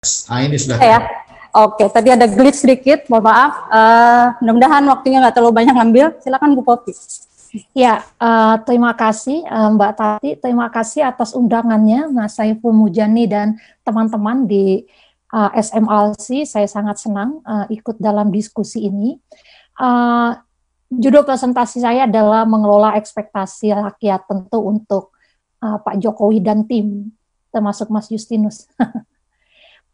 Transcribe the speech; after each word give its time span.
Nah, 0.00 0.40
ini 0.40 0.56
sudah. 0.56 0.80
Ya. 0.80 0.98
Oke, 1.52 1.84
tadi 1.92 2.08
ada 2.08 2.24
glitch 2.24 2.64
sedikit, 2.64 3.04
mohon 3.12 3.28
maaf. 3.28 3.68
Uh, 3.68 4.26
mudah-mudahan 4.40 4.80
waktunya 4.88 5.20
nggak 5.20 5.34
terlalu 5.36 5.60
banyak 5.60 5.74
ngambil. 5.76 6.06
Silakan 6.24 6.56
Bu 6.56 6.64
Popi. 6.64 6.96
Ya, 7.76 8.06
uh, 8.16 8.56
terima 8.64 8.96
kasih 8.96 9.44
uh, 9.44 9.68
Mbak 9.76 9.92
Tati. 9.98 10.30
Terima 10.40 10.72
kasih 10.72 11.04
atas 11.04 11.36
undangannya 11.36 12.08
Mas 12.08 12.38
Saiful 12.38 12.72
Mujani 12.72 13.28
dan 13.28 13.60
teman-teman 13.84 14.48
di 14.48 14.88
uh, 15.36 15.52
SMLC. 15.52 16.48
Saya 16.48 16.70
sangat 16.70 17.02
senang 17.02 17.44
uh, 17.44 17.68
ikut 17.68 18.00
dalam 18.00 18.32
diskusi 18.32 18.88
ini. 18.88 19.20
Uh, 19.76 20.32
judul 20.88 21.28
presentasi 21.28 21.84
saya 21.84 22.08
adalah 22.08 22.48
mengelola 22.48 22.96
ekspektasi 22.96 23.74
rakyat 23.76 24.24
tentu 24.24 24.64
untuk 24.64 25.12
uh, 25.60 25.76
Pak 25.82 26.00
Jokowi 26.00 26.40
dan 26.40 26.64
tim, 26.64 27.12
termasuk 27.52 27.92
Mas 27.92 28.08
Justinus. 28.08 28.64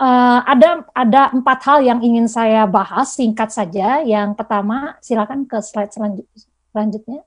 uh, 0.01 0.41
ada 0.45 0.85
ada 0.93 1.23
empat 1.33 1.59
hal 1.65 1.79
yang 1.85 2.01
ingin 2.05 2.29
saya 2.29 2.65
bahas 2.69 3.17
singkat 3.17 3.53
saja. 3.53 4.05
Yang 4.05 4.37
pertama, 4.37 4.97
silakan 5.01 5.49
ke 5.49 5.59
slide 5.61 5.93
selanjutnya. 5.93 7.25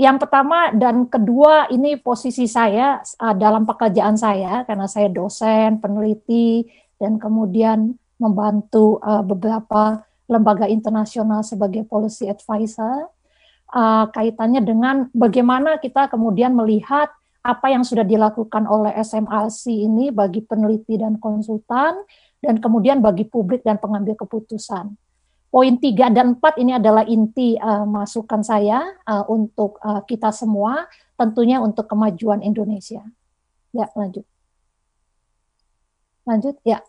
Yang 0.00 0.16
pertama 0.26 0.72
dan 0.74 1.06
kedua 1.06 1.70
ini 1.70 2.00
posisi 2.00 2.50
saya 2.50 2.98
uh, 2.98 3.34
dalam 3.36 3.62
pekerjaan 3.68 4.18
saya 4.18 4.66
karena 4.66 4.90
saya 4.90 5.06
dosen, 5.12 5.78
peneliti 5.78 6.66
dan 6.98 7.22
kemudian 7.22 7.94
membantu 8.18 8.98
uh, 9.02 9.22
beberapa 9.22 10.02
lembaga 10.30 10.70
internasional 10.70 11.42
sebagai 11.44 11.84
policy 11.84 12.30
advisor 12.30 13.10
uh, 13.74 14.06
kaitannya 14.10 14.62
dengan 14.62 15.10
bagaimana 15.12 15.76
kita 15.82 16.08
kemudian 16.08 16.54
melihat 16.54 17.10
apa 17.42 17.74
yang 17.74 17.82
sudah 17.82 18.06
dilakukan 18.06 18.70
oleh 18.70 18.94
SMRC 18.94 19.74
ini 19.74 20.14
bagi 20.14 20.46
peneliti 20.46 20.94
dan 20.94 21.18
konsultan 21.18 22.06
dan 22.38 22.62
kemudian 22.62 23.02
bagi 23.02 23.26
publik 23.26 23.66
dan 23.66 23.82
pengambil 23.82 24.14
keputusan. 24.14 24.94
Poin 25.52 25.74
tiga 25.76 26.08
dan 26.08 26.38
empat 26.38 26.56
ini 26.56 26.72
adalah 26.72 27.04
inti 27.04 27.60
uh, 27.60 27.84
masukan 27.84 28.40
saya 28.40 28.80
uh, 29.04 29.28
untuk 29.28 29.76
uh, 29.84 30.00
kita 30.08 30.32
semua, 30.32 30.88
tentunya 31.12 31.60
untuk 31.60 31.84
kemajuan 31.90 32.40
Indonesia. 32.40 33.04
Ya, 33.68 33.86
lanjut. 33.92 34.24
Lanjut, 36.24 36.56
ya. 36.64 36.80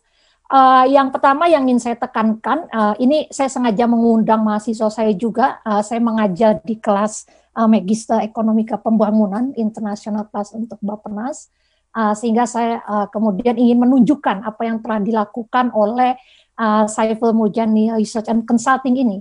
Uh, 0.48 0.86
yang 0.88 1.12
pertama 1.12 1.52
yang 1.52 1.68
ingin 1.68 1.82
saya 1.82 1.98
tekankan, 2.00 2.70
uh, 2.72 2.96
ini 3.04 3.28
saya 3.34 3.52
sengaja 3.52 3.84
mengundang 3.84 4.40
mahasiswa 4.46 4.88
saya 4.88 5.12
juga. 5.12 5.60
Uh, 5.68 5.84
saya 5.84 6.00
mengajar 6.00 6.64
di 6.64 6.80
kelas 6.80 7.28
uh, 7.58 7.70
Magister 7.70 8.20
Ekonomika 8.22 8.78
Pembangunan 8.82 9.54
Internasional 9.58 10.28
Kelas 10.30 10.54
untuk 10.54 10.78
Bapenas, 10.82 11.50
uh, 11.94 12.14
sehingga 12.18 12.50
saya 12.50 12.82
uh, 12.86 13.08
kemudian 13.10 13.58
ingin 13.58 13.82
menunjukkan 13.82 14.44
apa 14.44 14.62
yang 14.66 14.78
telah 14.82 15.00
dilakukan 15.02 15.70
oleh 15.74 16.18
uh, 16.58 16.86
Saiful 16.90 17.34
Mujani 17.34 17.94
Research 17.94 18.30
and 18.30 18.46
Consulting 18.46 18.98
ini. 18.98 19.18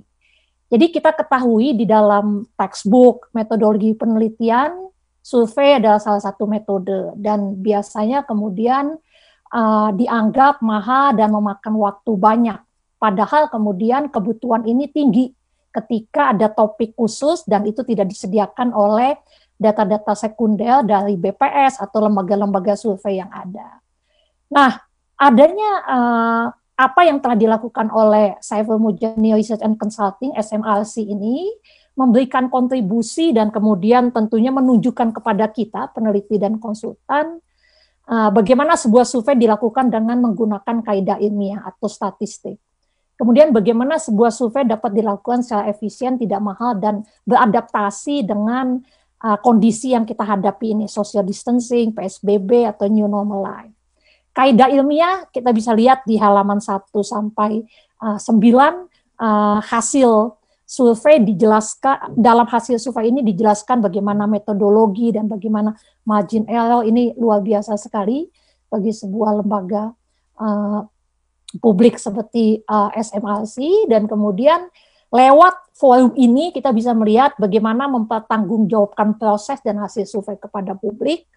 Jadi 0.73 0.89
kita 0.89 1.13
ketahui 1.13 1.77
di 1.77 1.85
dalam 1.85 2.49
textbook 2.57 3.29
metodologi 3.37 3.93
penelitian 3.93 4.89
survei 5.21 5.77
adalah 5.77 6.01
salah 6.01 6.25
satu 6.25 6.49
metode 6.49 7.13
dan 7.21 7.61
biasanya 7.61 8.25
kemudian 8.25 8.97
uh, 9.53 9.91
dianggap 9.93 10.65
mahal 10.65 11.13
dan 11.13 11.29
memakan 11.29 11.77
waktu 11.77 12.13
banyak. 12.17 12.59
Padahal 12.97 13.53
kemudian 13.53 14.09
kebutuhan 14.09 14.65
ini 14.65 14.89
tinggi 14.89 15.37
ketika 15.73 16.37
ada 16.37 16.53
topik 16.53 16.93
khusus 16.93 17.43
dan 17.49 17.65
itu 17.65 17.81
tidak 17.83 18.13
disediakan 18.13 18.77
oleh 18.77 19.17
data-data 19.57 20.13
sekunder 20.13 20.85
dari 20.85 21.17
BPS 21.17 21.81
atau 21.81 22.05
lembaga-lembaga 22.05 22.77
survei 22.77 23.23
yang 23.23 23.31
ada. 23.31 23.81
Nah, 24.53 24.77
adanya 25.17 25.71
uh, 25.89 26.47
apa 26.77 27.01
yang 27.07 27.23
telah 27.23 27.39
dilakukan 27.39 27.89
oleh 27.95 28.37
Saiful 28.43 28.83
Mujani 28.83 29.33
Research 29.33 29.63
and 29.63 29.79
Consulting 29.79 30.35
SMRC 30.35 31.07
ini 31.07 31.47
memberikan 31.95 32.49
kontribusi 32.49 33.31
dan 33.37 33.53
kemudian 33.53 34.11
tentunya 34.11 34.49
menunjukkan 34.49 35.13
kepada 35.13 35.47
kita 35.53 35.93
peneliti 35.93 36.41
dan 36.41 36.57
konsultan 36.57 37.39
uh, 38.09 38.31
bagaimana 38.33 38.75
sebuah 38.75 39.05
survei 39.05 39.37
dilakukan 39.37 39.93
dengan 39.93 40.19
menggunakan 40.25 40.81
kaidah 40.83 41.21
ilmiah 41.21 41.63
atau 41.63 41.87
statistik. 41.87 42.59
Kemudian 43.23 43.55
bagaimana 43.55 44.03
sebuah 44.03 44.35
survei 44.35 44.67
dapat 44.67 44.99
dilakukan 44.99 45.47
secara 45.47 45.71
efisien, 45.71 46.19
tidak 46.19 46.43
mahal 46.43 46.75
dan 46.83 47.07
beradaptasi 47.23 48.27
dengan 48.27 48.83
uh, 49.23 49.39
kondisi 49.39 49.95
yang 49.95 50.03
kita 50.03 50.27
hadapi 50.27 50.75
ini, 50.75 50.91
social 50.91 51.23
distancing, 51.23 51.95
PSBB 51.95 52.67
atau 52.67 52.91
new 52.91 53.07
normal 53.07 53.47
life. 53.47 53.75
Kaidah 54.35 54.75
ilmiah 54.75 55.31
kita 55.31 55.55
bisa 55.55 55.71
lihat 55.71 56.03
di 56.03 56.19
halaman 56.19 56.59
1 56.59 56.83
sampai 56.91 57.63
uh, 58.03 58.19
9 58.19 58.27
uh, 58.27 59.63
hasil 59.71 60.35
survei 60.67 61.23
dijelaskan 61.23 62.19
dalam 62.19 62.51
hasil 62.51 62.75
survei 62.83 63.15
ini 63.15 63.23
dijelaskan 63.23 63.87
bagaimana 63.87 64.27
metodologi 64.27 65.15
dan 65.15 65.31
bagaimana 65.31 65.79
margin 66.03 66.43
error 66.51 66.83
ini 66.83 67.15
luar 67.15 67.39
biasa 67.39 67.79
sekali 67.79 68.27
bagi 68.67 68.91
sebuah 68.91 69.47
lembaga 69.47 69.95
uh, 70.43 70.91
publik 71.61 72.01
seperti 72.01 72.65
uh, 72.65 72.89
SMRC 72.95 73.89
dan 73.91 74.09
kemudian 74.09 74.71
lewat 75.13 75.77
forum 75.77 76.17
ini 76.17 76.55
kita 76.57 76.73
bisa 76.73 76.97
melihat 76.97 77.37
bagaimana 77.37 77.85
mempertanggungjawabkan 77.91 79.21
proses 79.21 79.61
dan 79.61 79.77
hasil 79.77 80.09
survei 80.09 80.41
kepada 80.41 80.73
publik 80.73 81.29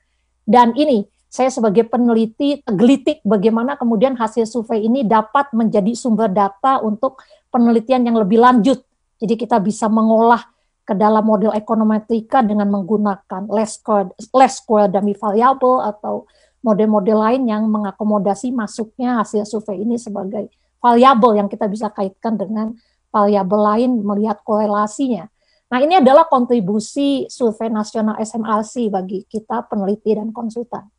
dan 0.48 0.72
ini 0.78 1.10
saya 1.28 1.52
sebagai 1.52 1.84
peneliti 1.92 2.64
gelitik 2.64 3.20
bagaimana 3.28 3.76
kemudian 3.76 4.16
hasil 4.16 4.48
survei 4.48 4.88
ini 4.88 5.04
dapat 5.04 5.52
menjadi 5.52 5.92
sumber 5.92 6.32
data 6.32 6.80
untuk 6.80 7.20
penelitian 7.52 8.08
yang 8.08 8.16
lebih 8.16 8.40
lanjut. 8.40 8.80
Jadi 9.20 9.36
kita 9.36 9.60
bisa 9.60 9.92
mengolah 9.92 10.40
ke 10.86 10.96
dalam 10.96 11.26
model 11.26 11.52
ekonometrika 11.52 12.40
dengan 12.46 12.72
menggunakan 12.72 13.52
less 13.52 13.82
square, 13.82 14.16
less 14.32 14.64
square 14.64 14.88
dummy 14.88 15.12
variable 15.18 15.82
atau 15.82 16.24
model-model 16.66 17.18
lain 17.22 17.42
yang 17.46 17.70
mengakomodasi 17.70 18.50
masuknya 18.50 19.22
hasil 19.22 19.46
survei 19.46 19.86
ini 19.86 20.02
sebagai 20.02 20.50
variabel 20.82 21.46
yang 21.46 21.50
kita 21.50 21.70
bisa 21.70 21.94
kaitkan 21.94 22.34
dengan 22.34 22.74
variabel 23.14 23.62
lain 23.62 23.92
melihat 24.02 24.42
korelasinya. 24.42 25.30
Nah, 25.70 25.82
ini 25.82 25.98
adalah 26.02 26.26
kontribusi 26.26 27.30
survei 27.30 27.70
nasional 27.70 28.18
SMRC 28.18 28.90
bagi 28.90 29.26
kita 29.30 29.66
peneliti 29.70 30.14
dan 30.18 30.34
konsultan. 30.34 30.90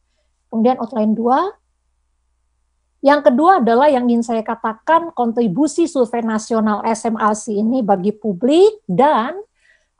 Kemudian 0.50 0.78
outline 0.78 1.14
2. 1.14 3.04
Yang 3.06 3.20
kedua 3.30 3.62
adalah 3.62 3.86
yang 3.86 4.10
ingin 4.10 4.26
saya 4.26 4.42
katakan 4.42 5.14
kontribusi 5.14 5.86
survei 5.86 6.24
nasional 6.24 6.82
SMRC 6.82 7.54
ini 7.54 7.78
bagi 7.84 8.10
publik 8.10 8.82
dan 8.90 9.38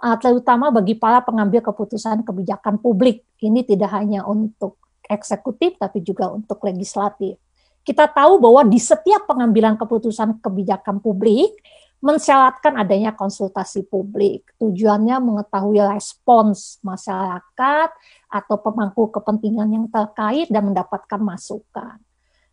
uh, 0.02 0.16
terutama 0.18 0.74
bagi 0.74 0.98
para 0.98 1.22
pengambil 1.22 1.62
keputusan 1.62 2.26
kebijakan 2.26 2.82
publik. 2.82 3.22
Ini 3.38 3.62
tidak 3.62 3.94
hanya 3.94 4.26
untuk 4.26 4.80
eksekutif 5.06 5.78
tapi 5.80 6.02
juga 6.02 6.28
untuk 6.30 6.62
legislatif. 6.66 7.38
Kita 7.86 8.10
tahu 8.10 8.42
bahwa 8.42 8.66
di 8.66 8.82
setiap 8.82 9.30
pengambilan 9.30 9.78
keputusan 9.78 10.42
kebijakan 10.42 10.98
publik 10.98 11.54
mensyaratkan 12.02 12.76
adanya 12.76 13.14
konsultasi 13.14 13.86
publik. 13.88 14.46
Tujuannya 14.60 15.16
mengetahui 15.22 15.80
respons 15.80 16.82
masyarakat 16.84 17.88
atau 18.28 18.56
pemangku 18.60 19.08
kepentingan 19.10 19.68
yang 19.70 19.86
terkait 19.88 20.50
dan 20.52 20.70
mendapatkan 20.70 21.20
masukan. 21.22 21.96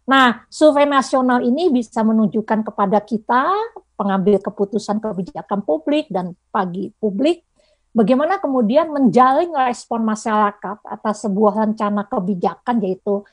Nah, 0.04 0.44
survei 0.52 0.84
nasional 0.84 1.40
ini 1.44 1.72
bisa 1.72 2.04
menunjukkan 2.04 2.68
kepada 2.68 3.00
kita, 3.00 3.48
pengambil 3.96 4.36
keputusan 4.38 5.00
kebijakan 5.00 5.64
publik 5.64 6.12
dan 6.12 6.36
pagi 6.52 6.92
publik, 7.00 7.48
bagaimana 7.94 8.42
kemudian 8.42 8.90
menjaring 8.90 9.54
respon 9.54 10.04
masyarakat 10.04 10.78
atas 10.84 11.16
sebuah 11.24 11.64
rencana 11.64 12.10
kebijakan, 12.10 12.82
yaitu 12.82 13.24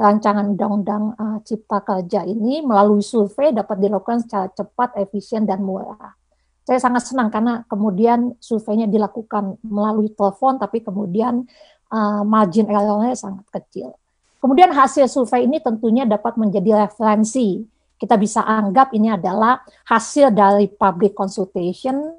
rancangan 0.00 0.56
undang-undang 0.56 1.12
uh, 1.16 1.38
cipta 1.44 1.84
kerja 1.84 2.24
ini 2.24 2.64
melalui 2.64 3.04
survei 3.04 3.52
dapat 3.52 3.80
dilakukan 3.80 4.24
secara 4.24 4.48
cepat, 4.52 4.96
efisien, 4.96 5.44
dan 5.44 5.60
murah. 5.60 6.16
Saya 6.64 6.78
sangat 6.78 7.08
senang 7.08 7.28
karena 7.28 7.66
kemudian 7.66 8.36
surveinya 8.38 8.86
dilakukan 8.86 9.58
melalui 9.64 10.12
telepon, 10.12 10.56
tapi 10.56 10.80
kemudian 10.80 11.44
uh, 11.92 12.22
margin 12.22 12.70
errornya 12.70 13.16
sangat 13.18 13.44
kecil. 13.50 13.92
Kemudian 14.40 14.72
hasil 14.72 15.04
survei 15.04 15.44
ini 15.44 15.60
tentunya 15.60 16.08
dapat 16.08 16.40
menjadi 16.40 16.88
referensi. 16.88 17.60
Kita 18.00 18.16
bisa 18.16 18.40
anggap 18.40 18.96
ini 18.96 19.12
adalah 19.12 19.60
hasil 19.84 20.32
dari 20.32 20.72
public 20.72 21.12
consultation 21.12 22.16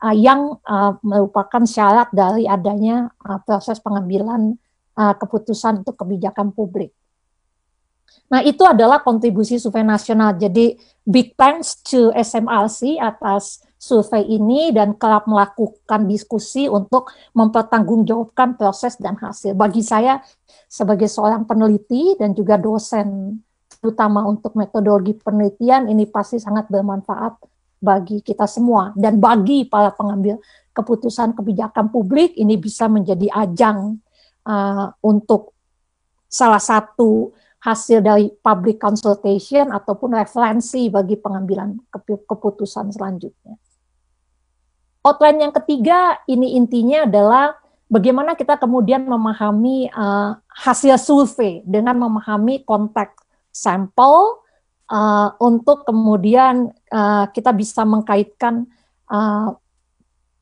uh, 0.00 0.16
yang 0.16 0.56
uh, 0.64 0.96
merupakan 1.04 1.62
syarat 1.64 2.08
dari 2.10 2.48
adanya 2.48 3.12
uh, 3.24 3.38
proses 3.44 3.78
pengambilan 3.78 4.56
uh, 4.96 5.14
keputusan 5.16 5.84
untuk 5.84 6.00
kebijakan 6.00 6.52
publik. 6.52 6.92
Nah, 8.30 8.42
itu 8.42 8.62
adalah 8.66 9.02
kontribusi 9.02 9.58
survei 9.58 9.86
nasional. 9.86 10.34
Jadi, 10.34 10.74
big 11.06 11.34
thanks 11.38 11.78
to 11.82 12.10
SMRC 12.14 12.98
atas 12.98 13.62
survei 13.80 14.26
ini 14.26 14.74
dan 14.74 14.94
kerap 14.98 15.24
melakukan 15.30 16.04
diskusi 16.10 16.66
untuk 16.66 17.10
mempertanggungjawabkan 17.32 18.58
proses 18.58 18.98
dan 18.98 19.16
hasil. 19.16 19.54
Bagi 19.54 19.82
saya 19.82 20.20
sebagai 20.66 21.08
seorang 21.08 21.46
peneliti 21.48 22.14
dan 22.18 22.36
juga 22.36 22.60
dosen 22.60 23.40
terutama 23.80 24.28
untuk 24.28 24.52
metodologi 24.60 25.16
penelitian 25.16 25.88
ini 25.88 26.04
pasti 26.04 26.36
sangat 26.36 26.68
bermanfaat 26.68 27.40
bagi 27.80 28.20
kita 28.20 28.44
semua 28.44 28.92
dan 28.94 29.16
bagi 29.16 29.64
para 29.64 29.90
pengambil 29.90 30.36
keputusan 30.76 31.32
kebijakan 31.32 31.88
publik 31.88 32.36
ini 32.36 32.60
bisa 32.60 32.86
menjadi 32.86 33.26
ajang 33.32 33.98
uh, 34.44 34.92
untuk 35.00 35.56
salah 36.30 36.62
satu 36.62 37.34
hasil 37.60 38.00
dari 38.00 38.32
public 38.40 38.80
consultation 38.80 39.68
ataupun 39.68 40.16
referensi 40.16 40.88
bagi 40.88 41.16
pengambilan 41.20 41.76
keputusan 42.24 42.92
selanjutnya. 42.94 43.56
Outline 45.04 45.48
yang 45.48 45.54
ketiga 45.56 46.20
ini 46.28 46.56
intinya 46.56 47.04
adalah 47.04 47.56
bagaimana 47.88 48.36
kita 48.36 48.56
kemudian 48.56 49.04
memahami 49.04 49.92
uh, 49.92 50.36
hasil 50.48 50.96
survei 50.96 51.60
dengan 51.64 51.96
memahami 52.00 52.64
konteks 52.64 53.20
sampel 53.52 54.40
uh, 54.90 55.32
untuk 55.38 55.86
kemudian 55.86 56.74
uh, 56.90 57.24
kita 57.30 57.54
bisa 57.54 57.86
mengkaitkan 57.86 58.66
uh, 59.06 59.54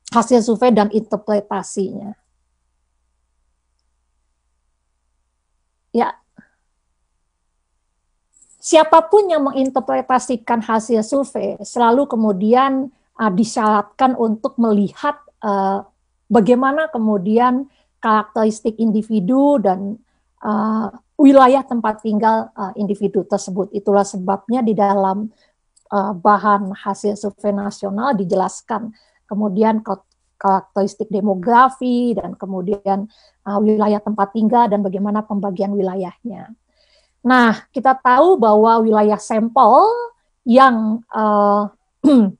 hasil 0.09 0.41
survei 0.41 0.73
dan 0.73 0.89
interpretasinya. 0.89 2.17
Ya, 5.89 6.13
siapa 8.61 9.01
pun 9.09 9.29
yang 9.29 9.49
menginterpretasikan 9.49 10.61
hasil 10.61 11.01
survei 11.01 11.57
selalu 11.61 12.05
kemudian 12.05 12.93
uh, 13.17 13.31
disyaratkan 13.33 14.13
untuk 14.17 14.57
melihat 14.61 15.17
uh, 15.41 15.81
bagaimana 16.29 16.89
kemudian 16.93 17.65
karakteristik 17.97 18.77
individu 18.77 19.57
dan 19.57 19.97
uh, 20.45 20.93
wilayah 21.19 21.67
tempat 21.67 21.99
tinggal 21.99 22.47
uh, 22.55 22.71
individu 22.79 23.27
tersebut. 23.27 23.67
Itulah 23.75 24.07
sebabnya 24.07 24.63
di 24.63 24.71
dalam 24.71 25.27
uh, 25.91 26.13
bahan 26.15 26.71
hasil 26.71 27.19
survei 27.19 27.51
nasional 27.51 28.15
dijelaskan 28.15 28.95
kemudian 29.27 29.83
karakteristik 30.39 31.11
demografi 31.11 32.15
dan 32.15 32.39
kemudian 32.39 33.05
uh, 33.43 33.59
wilayah 33.59 33.99
tempat 33.99 34.31
tinggal 34.31 34.71
dan 34.71 34.79
bagaimana 34.79 35.19
pembagian 35.21 35.75
wilayahnya. 35.75 36.55
Nah, 37.19 37.67
kita 37.75 37.99
tahu 37.99 38.39
bahwa 38.39 38.79
wilayah 38.79 39.19
sampel 39.19 39.91
yang 40.47 41.03
uh, 41.11 41.67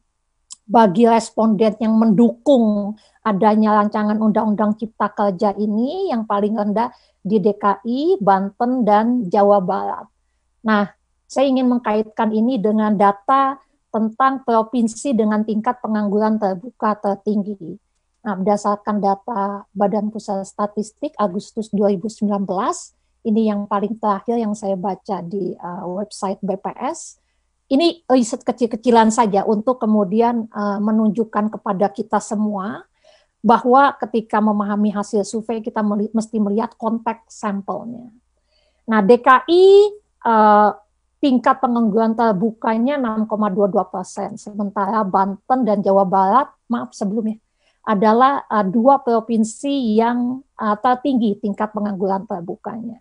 bagi 0.79 1.03
responden 1.03 1.75
yang 1.83 1.99
mendukung 1.99 2.95
adanya 3.29 3.77
rancangan 3.77 4.17
undang-undang 4.17 4.73
cipta 4.75 5.13
kerja 5.13 5.53
ini 5.53 6.09
yang 6.09 6.25
paling 6.25 6.57
rendah 6.57 6.89
di 7.21 7.37
DKI, 7.37 8.17
Banten, 8.17 8.87
dan 8.87 9.29
Jawa 9.29 9.61
Barat. 9.61 10.07
Nah, 10.65 10.89
saya 11.29 11.45
ingin 11.45 11.69
mengkaitkan 11.69 12.33
ini 12.33 12.57
dengan 12.57 12.97
data 12.97 13.61
tentang 13.93 14.41
provinsi 14.41 15.13
dengan 15.13 15.45
tingkat 15.45 15.77
pengangguran 15.81 16.41
terbuka 16.41 16.97
tertinggi. 16.97 17.77
Nah, 18.25 18.35
berdasarkan 18.35 18.97
data 18.99 19.63
Badan 19.71 20.11
Pusat 20.11 20.45
Statistik 20.45 21.13
Agustus 21.15 21.71
2019, 21.71 22.25
ini 23.29 23.47
yang 23.47 23.69
paling 23.69 23.95
terakhir 23.97 24.35
yang 24.41 24.53
saya 24.57 24.75
baca 24.75 25.21
di 25.23 25.55
uh, 25.55 25.85
website 25.87 26.39
BPS. 26.43 27.19
Ini 27.69 28.09
riset 28.09 28.41
kecil-kecilan 28.41 29.13
saja 29.13 29.45
untuk 29.45 29.77
kemudian 29.77 30.49
uh, 30.49 30.81
menunjukkan 30.81 31.53
kepada 31.53 31.93
kita 31.93 32.17
semua 32.17 32.88
bahwa 33.39 33.95
ketika 33.95 34.43
memahami 34.43 34.91
hasil 34.91 35.23
survei 35.23 35.63
kita 35.63 35.79
mesti 36.11 36.37
melihat 36.39 36.75
konteks 36.75 37.39
sampelnya. 37.39 38.11
Nah, 38.83 38.99
DKI 38.99 39.65
uh, 40.27 40.75
tingkat 41.23 41.59
pengangguran 41.63 42.15
terbukanya 42.15 42.99
6,22 42.99 43.93
persen, 43.93 44.29
sementara 44.35 45.03
Banten 45.07 45.63
dan 45.63 45.79
Jawa 45.79 46.03
Barat, 46.03 46.47
maaf 46.67 46.91
sebelumnya, 46.91 47.39
adalah 47.87 48.43
uh, 48.47 48.65
dua 48.65 48.99
provinsi 48.99 49.99
yang 49.99 50.43
uh, 50.59 50.75
tertinggi 50.79 51.39
tingkat 51.39 51.71
pengangguran 51.71 52.27
terbukanya. 52.27 52.99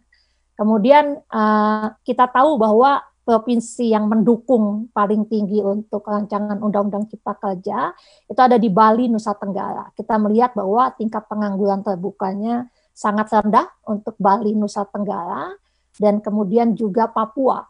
Kemudian 0.55 1.19
uh, 1.31 1.95
kita 2.03 2.27
tahu 2.31 2.59
bahwa 2.59 3.03
provinsi 3.29 3.93
yang 3.93 4.09
mendukung 4.09 4.89
paling 4.97 5.29
tinggi 5.29 5.61
untuk 5.61 6.09
rancangan 6.09 6.57
Undang-Undang 6.65 7.13
Cipta 7.13 7.37
Kerja 7.37 7.93
itu 8.25 8.41
ada 8.41 8.57
di 8.57 8.73
Bali, 8.73 9.05
Nusa 9.13 9.37
Tenggara. 9.37 9.93
Kita 9.93 10.17
melihat 10.17 10.57
bahwa 10.57 10.89
tingkat 10.97 11.29
pengangguran 11.29 11.85
terbukanya 11.85 12.65
sangat 12.97 13.29
rendah 13.29 13.69
untuk 13.85 14.17
Bali, 14.17 14.57
Nusa 14.57 14.89
Tenggara, 14.89 15.53
dan 16.01 16.25
kemudian 16.25 16.73
juga 16.73 17.13
Papua. 17.13 17.69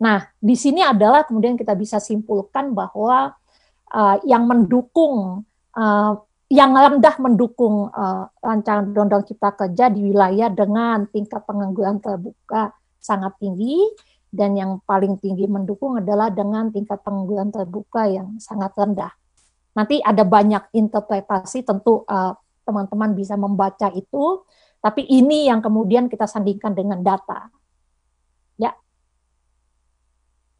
Nah, 0.00 0.24
di 0.40 0.56
sini 0.56 0.80
adalah 0.80 1.28
kemudian 1.28 1.60
kita 1.60 1.76
bisa 1.76 2.00
simpulkan 2.00 2.72
bahwa 2.72 3.36
uh, 3.92 4.16
yang 4.24 4.48
mendukung 4.48 5.44
uh, 5.76 6.12
yang 6.48 6.72
rendah 6.72 7.20
mendukung 7.20 7.92
uh, 7.92 8.32
rancangan 8.40 8.96
undang-undang 8.96 9.28
cipta 9.28 9.52
kerja 9.52 9.92
di 9.92 10.08
wilayah 10.08 10.48
dengan 10.48 11.04
tingkat 11.10 11.44
pengangguran 11.44 12.00
terbuka 12.00 12.72
sangat 12.96 13.34
tinggi 13.36 13.82
dan 14.36 14.52
yang 14.52 14.84
paling 14.84 15.16
tinggi 15.16 15.48
mendukung 15.48 15.96
adalah 15.96 16.28
dengan 16.28 16.68
tingkat 16.68 17.00
pengangguran 17.00 17.48
terbuka 17.48 18.04
yang 18.04 18.36
sangat 18.36 18.76
rendah. 18.76 19.10
Nanti 19.72 20.00
ada 20.04 20.24
banyak 20.24 20.72
interpretasi, 20.76 21.64
tentu 21.64 22.04
eh, 22.04 22.32
teman-teman 22.68 23.12
uh, 23.12 23.16
bisa 23.16 23.34
membaca 23.40 23.88
itu, 23.96 24.44
tapi 24.84 25.08
ini 25.08 25.48
yang 25.48 25.64
kemudian 25.64 26.12
kita 26.12 26.28
sandingkan 26.28 26.76
dengan 26.76 27.00
data. 27.00 27.48
Ya, 28.56 28.76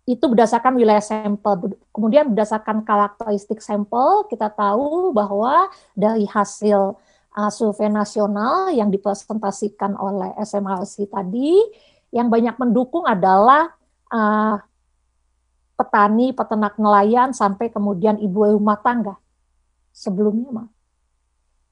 itu 0.06 0.24
berdasarkan 0.24 0.76
wilayah 0.78 1.02
sampel. 1.02 1.76
Kemudian 1.90 2.30
berdasarkan 2.30 2.86
karakteristik 2.86 3.58
sampel, 3.58 4.28
kita 4.30 4.52
tahu 4.52 5.10
bahwa 5.10 5.66
dari 5.98 6.28
hasil 6.28 6.94
uh, 7.36 7.50
survei 7.52 7.92
nasional 7.92 8.72
yang 8.72 8.88
dipresentasikan 8.88 9.98
oleh 9.98 10.32
SMRC 10.40 11.10
tadi, 11.10 11.58
yang 12.14 12.30
banyak 12.30 12.56
mendukung 12.58 13.04
adalah 13.04 13.74
uh, 14.10 14.58
petani, 15.76 16.32
peternak 16.32 16.80
nelayan, 16.80 17.36
sampai 17.36 17.68
kemudian 17.68 18.16
ibu 18.18 18.46
rumah 18.46 18.80
tangga 18.80 19.20
sebelumnya. 19.92 20.48
Mah. 20.50 20.68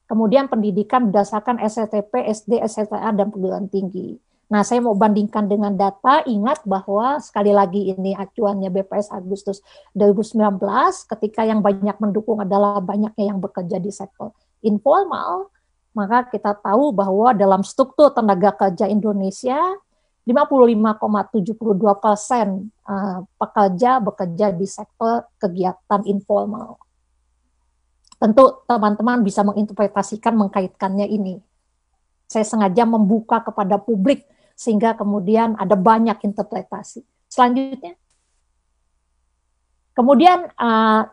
Kemudian 0.04 0.52
pendidikan 0.52 1.08
berdasarkan 1.08 1.56
SLTP, 1.64 2.28
SD, 2.28 2.60
SLTA, 2.60 3.16
dan 3.16 3.32
perguruan 3.32 3.72
tinggi. 3.72 4.20
Nah, 4.52 4.60
saya 4.60 4.84
mau 4.84 4.92
bandingkan 4.92 5.48
dengan 5.48 5.72
data, 5.72 6.20
ingat 6.28 6.60
bahwa 6.68 7.16
sekali 7.24 7.50
lagi 7.56 7.96
ini 7.96 8.12
acuannya 8.12 8.68
BPS 8.68 9.08
Agustus 9.08 9.64
2019, 9.96 10.60
ketika 11.16 11.48
yang 11.48 11.64
banyak 11.64 11.96
mendukung 11.96 12.44
adalah 12.44 12.76
banyaknya 12.84 13.32
yang 13.32 13.40
bekerja 13.40 13.80
di 13.80 13.88
sektor 13.88 14.36
informal, 14.60 15.48
maka 15.96 16.28
kita 16.28 16.52
tahu 16.60 16.92
bahwa 16.92 17.32
dalam 17.32 17.64
struktur 17.64 18.12
tenaga 18.12 18.52
kerja 18.52 18.84
Indonesia, 18.84 19.56
55,72 20.24 22.00
persen 22.00 22.72
uh, 22.88 23.20
pekerja 23.36 24.00
bekerja 24.00 24.56
di 24.56 24.64
sektor 24.64 25.28
kegiatan 25.36 26.00
informal. 26.08 26.80
Tentu 28.16 28.64
teman-teman 28.64 29.20
bisa 29.20 29.44
menginterpretasikan 29.44 30.32
mengkaitkannya 30.32 31.12
ini. 31.12 31.44
Saya 32.24 32.48
sengaja 32.48 32.88
membuka 32.88 33.44
kepada 33.44 33.76
publik 33.76 34.24
sehingga 34.56 34.96
kemudian 34.96 35.60
ada 35.60 35.76
banyak 35.76 36.16
interpretasi. 36.24 37.04
Selanjutnya, 37.28 37.92
kemudian 39.92 40.48
uh, 40.56 41.04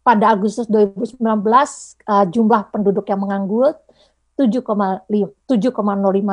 pada 0.00 0.24
Agustus 0.32 0.64
2019 0.72 1.20
uh, 1.20 2.24
jumlah 2.32 2.62
penduduk 2.72 3.04
yang 3.12 3.20
menganggur 3.20 3.76
7,05 4.40 5.52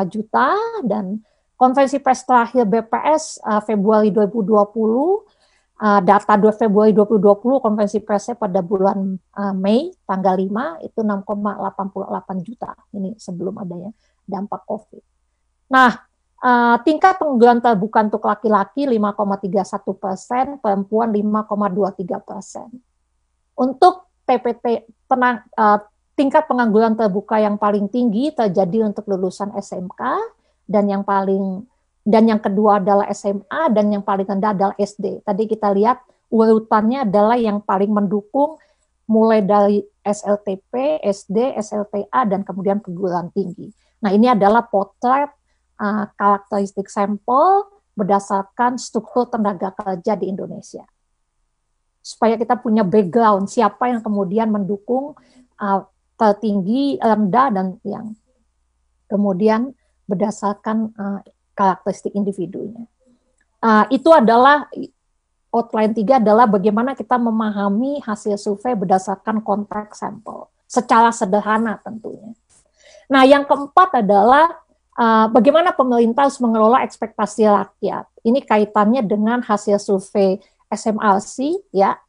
juta 0.07 0.47
dan 0.88 1.19
konferensi 1.62 2.01
pers 2.01 2.25
terakhir 2.25 2.65
BPS 2.65 3.38
uh, 3.46 3.62
Februari 3.62 4.10
2020 4.10 4.50
uh, 4.50 6.01
data 6.01 6.34
2 6.34 6.50
Februari 6.58 6.89
2020 6.89 7.62
konferensi 7.62 8.01
persnya 8.01 8.34
pada 8.34 8.65
bulan 8.65 8.98
uh, 9.38 9.53
Mei 9.53 9.94
tanggal 10.10 10.41
5 10.41 10.89
itu 10.89 11.00
6,88 11.06 12.41
juta 12.41 12.74
ini 12.98 13.13
sebelum 13.22 13.62
adanya 13.62 13.94
dampak 14.25 14.65
Covid. 14.65 15.06
Nah, 15.70 16.01
uh, 16.41 16.82
tingkat 16.82 17.22
pengangguran 17.22 17.62
terbuka 17.62 18.10
untuk 18.10 18.25
laki-laki 18.25 18.89
5,31 18.89 20.01
persen, 20.01 20.46
perempuan 20.58 21.13
5,23 21.13 22.25
persen. 22.25 22.68
Untuk 23.53 24.10
TPT 24.25 24.89
tenang, 25.06 25.46
uh, 25.53 25.77
tingkat 26.18 26.50
pengangguran 26.50 26.98
terbuka 26.98 27.38
yang 27.38 27.62
paling 27.62 27.86
tinggi 27.86 28.34
terjadi 28.34 28.89
untuk 28.89 29.06
lulusan 29.06 29.53
SMK 29.53 30.01
dan 30.71 30.87
yang 30.87 31.03
paling 31.03 31.67
dan 32.01 32.25
yang 32.25 32.41
kedua 32.41 32.81
adalah 32.81 33.05
SMA 33.13 33.61
dan 33.75 33.93
yang 33.93 34.01
paling 34.01 34.25
rendah 34.25 34.55
adalah 34.57 34.75
SD. 34.79 35.21
Tadi 35.21 35.43
kita 35.45 35.69
lihat 35.69 36.01
urutannya 36.33 37.05
adalah 37.05 37.37
yang 37.37 37.61
paling 37.61 37.93
mendukung 37.93 38.57
mulai 39.05 39.43
dari 39.43 39.83
SLTP, 40.01 41.03
SD, 41.03 41.59
SLTA 41.59 42.25
dan 42.25 42.41
kemudian 42.41 42.81
perguruan 42.81 43.29
tinggi. 43.35 43.69
Nah, 44.01 44.09
ini 44.09 44.31
adalah 44.31 44.65
potret 44.65 45.29
uh, 45.77 46.09
karakteristik 46.17 46.89
sampel 46.89 47.69
berdasarkan 47.93 48.81
struktur 48.81 49.29
tenaga 49.29 49.75
kerja 49.77 50.17
di 50.17 50.31
Indonesia. 50.31 50.87
Supaya 52.01 52.33
kita 52.33 52.57
punya 52.57 52.81
background 52.81 53.45
siapa 53.45 53.93
yang 53.93 54.01
kemudian 54.01 54.49
mendukung 54.49 55.13
uh, 55.61 55.85
tertinggi, 56.17 56.97
rendah 56.97 57.47
dan 57.53 57.67
yang 57.85 58.17
kemudian 59.05 59.75
berdasarkan 60.05 60.77
uh, 60.96 61.20
karakteristik 61.53 62.13
individunya. 62.15 62.86
Uh, 63.62 63.86
itu 63.93 64.10
adalah 64.10 64.65
outline 65.53 65.93
tiga 65.93 66.17
adalah 66.17 66.48
bagaimana 66.48 66.96
kita 66.98 67.20
memahami 67.20 68.01
hasil 68.01 68.39
survei 68.39 68.74
berdasarkan 68.74 69.43
konteks 69.43 70.01
sampel 70.01 70.48
secara 70.65 71.12
sederhana 71.12 71.77
tentunya. 71.84 72.31
Nah, 73.12 73.27
yang 73.27 73.43
keempat 73.43 74.01
adalah 74.01 74.55
uh, 74.96 75.27
bagaimana 75.27 75.75
pemerintah 75.75 76.31
harus 76.31 76.39
mengelola 76.39 76.88
ekspektasi 76.88 77.43
rakyat. 77.43 78.08
Ini 78.24 78.39
kaitannya 78.48 79.03
dengan 79.03 79.43
hasil 79.43 79.75
survei 79.84 80.39
SMRC 80.72 81.67
ya 81.75 82.00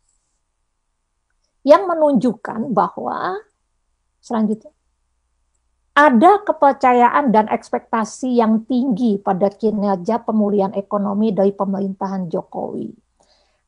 yang 1.67 1.87
menunjukkan 1.91 2.71
bahwa 2.71 3.43
selanjutnya 4.23 4.71
ada 5.93 6.41
kepercayaan 6.41 7.29
dan 7.29 7.53
ekspektasi 7.53 8.41
yang 8.41 8.65
tinggi 8.65 9.21
pada 9.21 9.53
kinerja 9.53 10.25
pemulihan 10.25 10.73
ekonomi 10.73 11.37
dari 11.37 11.53
pemerintahan 11.53 12.33
Jokowi. 12.33 12.89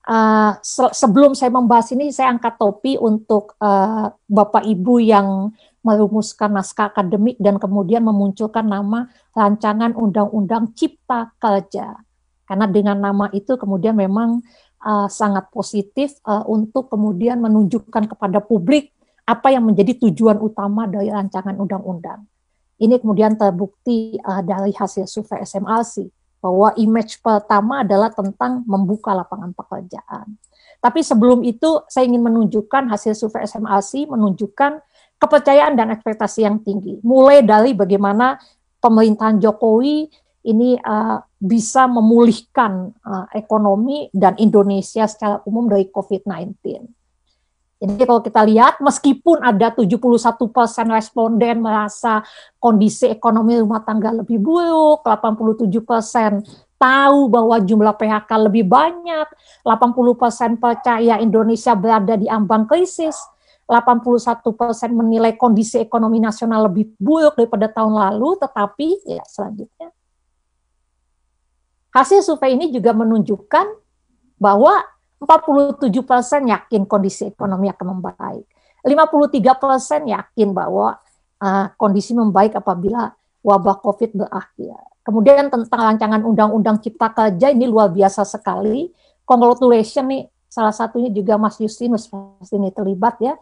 Uh, 0.05 0.53
se 0.61 0.85
sebelum 0.93 1.33
saya 1.33 1.49
membahas 1.49 1.89
ini, 1.97 2.13
saya 2.13 2.33
angkat 2.33 2.61
topi 2.61 2.97
untuk 3.01 3.57
uh, 3.61 4.13
Bapak 4.29 4.65
Ibu 4.65 5.01
yang 5.01 5.53
merumuskan 5.85 6.57
naskah 6.57 6.93
akademik 6.93 7.37
dan 7.37 7.61
kemudian 7.61 8.05
memunculkan 8.05 8.65
nama 8.65 9.09
rancangan 9.37 9.93
Undang-Undang 9.93 10.73
Cipta 10.77 11.33
Kerja. 11.37 11.93
Karena 12.45 12.69
dengan 12.69 13.01
nama 13.01 13.29
itu 13.33 13.57
kemudian 13.57 13.97
memang 13.97 14.41
uh, 14.81 15.09
sangat 15.09 15.49
positif 15.53 16.17
uh, 16.25 16.45
untuk 16.49 16.89
kemudian 16.89 17.41
menunjukkan 17.41 18.09
kepada 18.17 18.41
publik 18.45 18.93
apa 19.25 19.49
yang 19.49 19.65
menjadi 19.65 19.97
tujuan 20.05 20.37
utama 20.37 20.85
dari 20.85 21.09
rancangan 21.09 21.57
undang-undang. 21.57 22.29
Ini 22.77 23.01
kemudian 23.01 23.41
terbukti 23.41 24.21
uh, 24.21 24.45
dari 24.45 24.77
hasil 24.77 25.09
survei 25.09 25.41
SMRC 25.41 26.05
bahwa 26.45 26.77
image 26.77 27.25
pertama 27.25 27.81
adalah 27.81 28.13
tentang 28.13 28.61
membuka 28.69 29.17
lapangan 29.17 29.57
pekerjaan. 29.57 30.37
Tapi 30.85 31.01
sebelum 31.01 31.41
itu 31.41 31.81
saya 31.89 32.05
ingin 32.05 32.21
menunjukkan 32.21 32.93
hasil 32.93 33.17
survei 33.17 33.49
SMRC 33.49 34.05
menunjukkan 34.13 34.85
kepercayaan 35.17 35.73
dan 35.73 35.89
ekspektasi 35.97 36.45
yang 36.45 36.61
tinggi. 36.61 37.01
Mulai 37.01 37.41
dari 37.41 37.73
bagaimana 37.73 38.37
pemerintahan 38.85 39.41
Jokowi 39.41 40.13
ini 40.45 40.77
uh, 40.77 41.25
bisa 41.41 41.89
memulihkan 41.89 42.93
uh, 43.01 43.27
ekonomi 43.33 44.13
dan 44.13 44.37
Indonesia 44.37 45.09
secara 45.09 45.41
umum 45.49 45.73
dari 45.73 45.89
COVID-19 45.89 47.04
jadi 47.85 48.09
kalau 48.09 48.25
kita 48.25 48.41
lihat, 48.49 48.81
meskipun 48.81 49.45
ada 49.45 49.69
71 49.69 50.49
persen 50.49 50.89
responden 50.89 51.61
merasa 51.61 52.25
kondisi 52.57 53.13
ekonomi 53.13 53.61
rumah 53.61 53.85
tangga 53.85 54.09
lebih 54.09 54.41
buruk, 54.41 55.05
87 55.05 55.69
persen 55.85 56.41
tahu 56.81 57.29
bahwa 57.29 57.61
jumlah 57.61 57.93
PHK 57.93 58.31
lebih 58.49 58.65
banyak, 58.65 59.29
80 59.69 60.17
persen 60.17 60.57
percaya 60.57 61.21
Indonesia 61.21 61.77
berada 61.77 62.17
di 62.17 62.25
ambang 62.25 62.65
krisis, 62.65 63.21
81 63.69 64.41
persen 64.57 64.97
menilai 64.97 65.37
kondisi 65.37 65.81
ekonomi 65.81 66.21
nasional 66.25 66.73
lebih 66.73 66.89
buruk 66.97 67.37
daripada 67.37 67.69
tahun 67.69 67.97
lalu, 67.97 68.41
tetapi 68.41 68.89
ya 69.09 69.25
selanjutnya. 69.29 69.93
Hasil 71.93 72.25
survei 72.25 72.57
ini 72.57 72.73
juga 72.73 72.97
menunjukkan 72.97 73.67
bahwa 74.41 74.94
47 75.25 75.91
persen 76.05 76.43
yakin 76.53 76.85
kondisi 76.85 77.33
ekonomi 77.33 77.73
akan 77.73 77.87
membaik. 77.99 78.45
53 78.85 79.41
persen 79.57 80.03
yakin 80.13 80.53
bahwa 80.53 81.01
uh, 81.41 81.67
kondisi 81.81 82.13
membaik 82.13 82.61
apabila 82.61 83.09
wabah 83.41 83.81
COVID 83.81 84.13
berakhir. 84.13 84.77
Kemudian 85.05 85.49
tentang 85.49 85.81
rancangan 85.93 86.21
undang-undang 86.25 86.81
cipta 86.81 87.13
kerja 87.13 87.53
ini 87.53 87.69
luar 87.69 87.93
biasa 87.93 88.25
sekali. 88.25 88.93
Congratulations 89.25 90.05
nih, 90.09 90.23
salah 90.49 90.73
satunya 90.73 91.09
juga 91.13 91.41
Mas 91.41 91.57
Justinus 91.57 92.09
pasti 92.09 92.57
ini 92.61 92.73
terlibat 92.73 93.21
ya. 93.21 93.37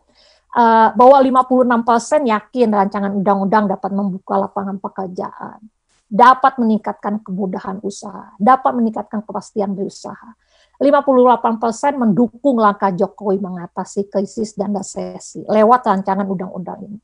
Uh, 0.53 0.93
bahwa 0.95 1.17
56 1.43 1.89
persen 1.89 2.21
yakin 2.29 2.69
rancangan 2.71 3.13
undang-undang 3.15 3.73
dapat 3.73 3.91
membuka 3.95 4.37
lapangan 4.37 4.77
pekerjaan, 4.79 5.59
dapat 6.07 6.61
meningkatkan 6.61 7.25
kemudahan 7.25 7.81
usaha, 7.81 8.37
dapat 8.37 8.77
meningkatkan 8.77 9.25
kepastian 9.25 9.73
berusaha 9.73 10.37
58 10.81 11.63
persen 11.63 11.93
mendukung 12.01 12.57
langkah 12.57 12.91
Jokowi 12.91 13.39
mengatasi 13.39 14.09
krisis 14.09 14.57
dan 14.57 14.73
resesi 14.73 15.45
lewat 15.45 15.85
rancangan 15.85 16.25
undang-undang 16.25 16.81
ini. 16.87 16.99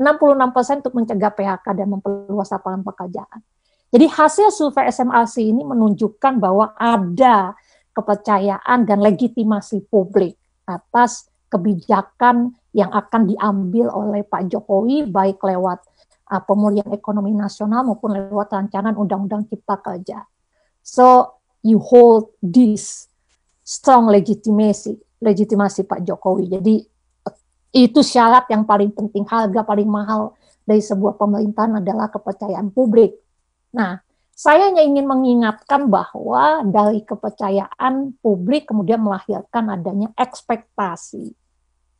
66 0.00 0.54
persen 0.56 0.76
untuk 0.80 0.94
mencegah 0.96 1.32
PHK 1.34 1.66
dan 1.76 1.88
memperluas 1.92 2.48
lapangan 2.48 2.80
pekerjaan. 2.80 3.40
Jadi 3.90 4.06
hasil 4.06 4.48
survei 4.54 4.88
SMRC 4.88 5.44
ini 5.44 5.66
menunjukkan 5.66 6.40
bahwa 6.40 6.72
ada 6.78 7.52
kepercayaan 7.92 8.86
dan 8.86 9.02
legitimasi 9.02 9.84
publik 9.90 10.38
atas 10.64 11.28
kebijakan 11.50 12.54
yang 12.70 12.88
akan 12.94 13.26
diambil 13.26 13.90
oleh 13.90 14.22
Pak 14.22 14.46
Jokowi 14.46 15.10
baik 15.10 15.42
lewat 15.42 15.82
uh, 16.30 16.42
pemulihan 16.46 16.86
ekonomi 16.94 17.34
nasional 17.34 17.82
maupun 17.82 18.14
lewat 18.14 18.54
rancangan 18.54 18.94
undang-undang 18.94 19.50
cipta 19.50 19.76
kerja. 19.82 20.22
So 20.80 21.39
you 21.62 21.78
hold 21.80 22.32
this 22.40 23.08
strong 23.64 24.08
legitimasi 24.08 24.98
legitimasi 25.20 25.84
Pak 25.84 26.00
Jokowi. 26.02 26.48
Jadi 26.48 26.74
itu 27.70 28.00
syarat 28.02 28.50
yang 28.50 28.66
paling 28.66 28.90
penting, 28.90 29.22
harga 29.28 29.62
paling 29.62 29.86
mahal 29.86 30.34
dari 30.66 30.82
sebuah 30.82 31.14
pemerintahan 31.20 31.78
adalah 31.78 32.10
kepercayaan 32.10 32.72
publik. 32.74 33.14
Nah, 33.70 34.02
saya 34.34 34.72
hanya 34.72 34.82
ingin 34.82 35.06
mengingatkan 35.06 35.86
bahwa 35.86 36.64
dari 36.66 37.04
kepercayaan 37.04 38.18
publik 38.18 38.66
kemudian 38.66 38.98
melahirkan 39.04 39.70
adanya 39.70 40.10
ekspektasi. 40.16 41.30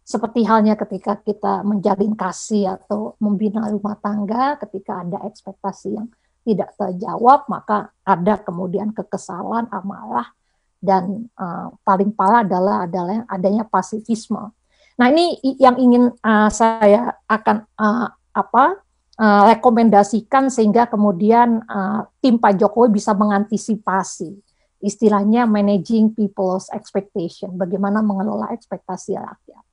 Seperti 0.02 0.42
halnya 0.42 0.74
ketika 0.74 1.22
kita 1.22 1.62
menjalin 1.62 2.18
kasih 2.18 2.74
atau 2.80 3.14
membina 3.22 3.70
rumah 3.70 3.94
tangga, 4.00 4.58
ketika 4.58 5.06
ada 5.06 5.22
ekspektasi 5.22 5.94
yang 5.94 6.10
tidak 6.44 6.72
terjawab, 6.76 7.46
maka 7.46 7.92
ada 8.04 8.40
kemudian 8.40 8.90
kekesalan, 8.96 9.68
amarah, 9.68 10.28
dan 10.80 11.28
uh, 11.36 11.70
paling 11.84 12.10
parah 12.10 12.40
adalah 12.42 12.88
adalah 12.88 13.28
adanya 13.28 13.68
pasifisme. 13.68 14.50
Nah 14.96 15.06
ini 15.12 15.36
yang 15.60 15.76
ingin 15.76 16.12
uh, 16.24 16.48
saya 16.48 17.16
akan 17.28 17.64
uh, 17.76 18.08
apa 18.32 18.80
uh, 19.20 19.42
rekomendasikan 19.52 20.48
sehingga 20.48 20.88
kemudian 20.88 21.60
uh, 21.68 22.08
tim 22.24 22.40
Pak 22.40 22.56
Jokowi 22.56 22.96
bisa 23.00 23.12
mengantisipasi 23.12 24.40
istilahnya 24.80 25.44
managing 25.44 26.16
people's 26.16 26.72
expectation, 26.72 27.52
bagaimana 27.52 28.00
mengelola 28.00 28.48
ekspektasi 28.56 29.12
rakyat. 29.12 29.64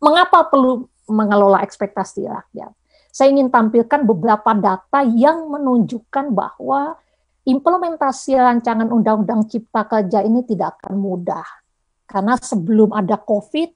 Mengapa 0.00 0.48
perlu 0.48 0.88
mengelola 1.04 1.60
ekspektasi 1.60 2.24
rakyat? 2.24 2.72
Saya 3.10 3.34
ingin 3.34 3.50
tampilkan 3.50 4.06
beberapa 4.06 4.54
data 4.54 5.02
yang 5.02 5.50
menunjukkan 5.50 6.30
bahwa 6.30 6.94
implementasi 7.42 8.38
rancangan 8.38 8.86
undang-undang 8.86 9.50
cipta 9.50 9.82
kerja 9.86 10.22
ini 10.22 10.46
tidak 10.46 10.78
akan 10.80 10.94
mudah. 11.02 11.46
Karena 12.06 12.38
sebelum 12.38 12.94
ada 12.94 13.18
COVID, 13.18 13.68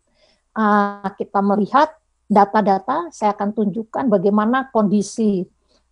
uh, 0.54 1.10
kita 1.18 1.40
melihat 1.42 1.90
data-data, 2.30 3.10
saya 3.10 3.34
akan 3.34 3.54
tunjukkan 3.54 4.06
bagaimana 4.10 4.70
kondisi 4.70 5.42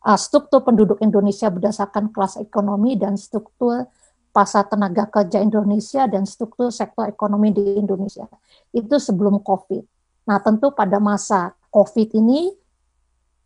uh, 0.07 0.19
struktur 0.19 0.63
penduduk 0.63 1.03
Indonesia 1.03 1.51
berdasarkan 1.51 2.15
kelas 2.15 2.39
ekonomi 2.39 2.95
dan 2.95 3.19
struktur 3.19 3.91
pasar 4.33 4.65
tenaga 4.71 5.07
kerja 5.13 5.45
Indonesia 5.45 6.09
dan 6.09 6.25
struktur 6.25 6.73
sektor 6.73 7.05
ekonomi 7.05 7.53
di 7.53 7.77
Indonesia. 7.77 8.25
Itu 8.73 8.97
sebelum 8.97 9.45
COVID. 9.45 9.85
Nah, 10.25 10.41
tentu 10.41 10.73
pada 10.73 10.97
masa 10.97 11.53
COVID 11.69 12.17
ini 12.17 12.62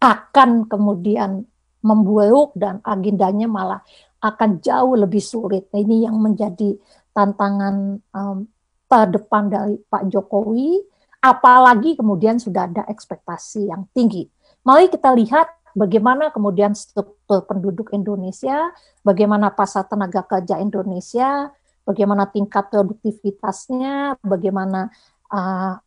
akan 0.00 0.68
kemudian 0.68 1.44
memburuk 1.80 2.52
dan 2.58 2.82
agendanya 2.82 3.46
malah 3.46 3.80
akan 4.20 4.58
jauh 4.58 4.98
lebih 4.98 5.22
sulit. 5.22 5.70
Nah, 5.70 5.80
ini 5.80 6.02
yang 6.02 6.18
menjadi 6.18 6.74
tantangan 7.14 8.02
um, 8.12 8.48
terdepan 8.90 9.48
dari 9.48 9.78
Pak 9.86 10.10
Jokowi, 10.10 10.82
apalagi 11.22 11.94
kemudian 11.94 12.38
sudah 12.42 12.66
ada 12.66 12.82
ekspektasi 12.90 13.70
yang 13.70 13.86
tinggi. 13.94 14.26
Mari 14.66 14.90
kita 14.90 15.14
lihat 15.14 15.46
bagaimana 15.78 16.34
kemudian 16.34 16.74
struktur 16.74 17.46
penduduk 17.46 17.94
Indonesia, 17.94 18.74
bagaimana 19.06 19.54
pasar 19.54 19.86
tenaga 19.86 20.26
kerja 20.26 20.58
Indonesia, 20.58 21.50
bagaimana 21.86 22.26
tingkat 22.30 22.66
produktivitasnya, 22.72 24.18
bagaimana 24.26 24.90
uh, 25.30 25.78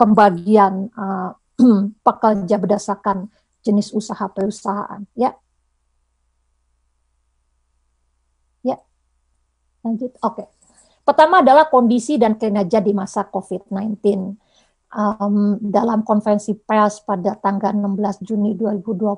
pembagian 0.00 0.88
uh, 0.96 1.36
pekerja 2.06 2.56
berdasarkan 2.60 3.28
jenis 3.64 3.90
usaha 3.92 4.28
perusahaan. 4.30 5.02
Ya, 5.16 5.34
Lanjut. 9.86 10.18
Oke. 10.18 10.42
Okay. 10.42 10.46
Pertama 11.06 11.38
adalah 11.38 11.70
kondisi 11.70 12.18
dan 12.18 12.34
kinerja 12.34 12.82
di 12.82 12.90
masa 12.90 13.22
COVID-19. 13.30 14.34
Um, 14.96 15.60
dalam 15.62 16.02
konferensi 16.02 16.58
pers 16.58 16.98
pada 17.06 17.38
tanggal 17.38 17.70
16 17.70 18.26
Juni 18.26 18.58
2020, 18.58 19.14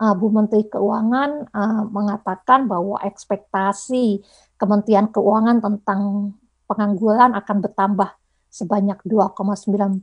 uh, 0.00 0.14
Bu 0.16 0.26
Menteri 0.32 0.64
Keuangan 0.64 1.52
uh, 1.52 1.84
mengatakan 1.92 2.64
bahwa 2.64 2.96
ekspektasi 3.04 4.24
Kementerian 4.56 5.12
Keuangan 5.12 5.60
tentang 5.60 6.32
pengangguran 6.64 7.36
akan 7.36 7.56
bertambah 7.60 8.08
sebanyak 8.48 8.96
2,9 9.04 10.00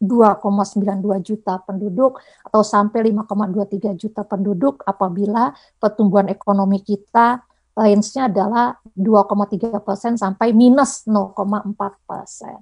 2,92 0.00 1.20
juta 1.24 1.60
penduduk 1.62 2.20
atau 2.46 2.62
sampai 2.62 3.10
5,23 3.10 3.94
juta 3.98 4.22
penduduk 4.22 4.82
apabila 4.86 5.54
pertumbuhan 5.78 6.30
ekonomi 6.30 6.82
kita 6.82 7.42
range-nya 7.74 8.30
adalah 8.30 8.78
2,3 8.94 9.82
persen 9.82 10.14
sampai 10.14 10.54
minus 10.54 11.02
0,4 11.10 11.74
persen. 12.06 12.58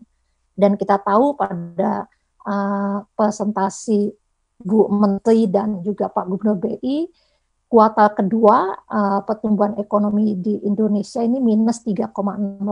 Dan 0.53 0.81
kita 0.81 1.01
tahu 1.01 1.37
pada 1.37 2.09
uh, 2.49 3.05
presentasi 3.13 4.09
Bu 4.63 4.89
Menteri 4.89 5.51
dan 5.51 5.83
juga 5.85 6.09
Pak 6.09 6.25
Gubernur 6.29 6.57
BI, 6.57 7.09
kuartal 7.69 8.13
kedua 8.17 8.73
uh, 8.89 9.21
pertumbuhan 9.25 9.77
ekonomi 9.77 10.37
di 10.37 10.61
Indonesia 10.65 11.21
ini 11.21 11.41
minus 11.41 11.85
3,68. 11.85 12.63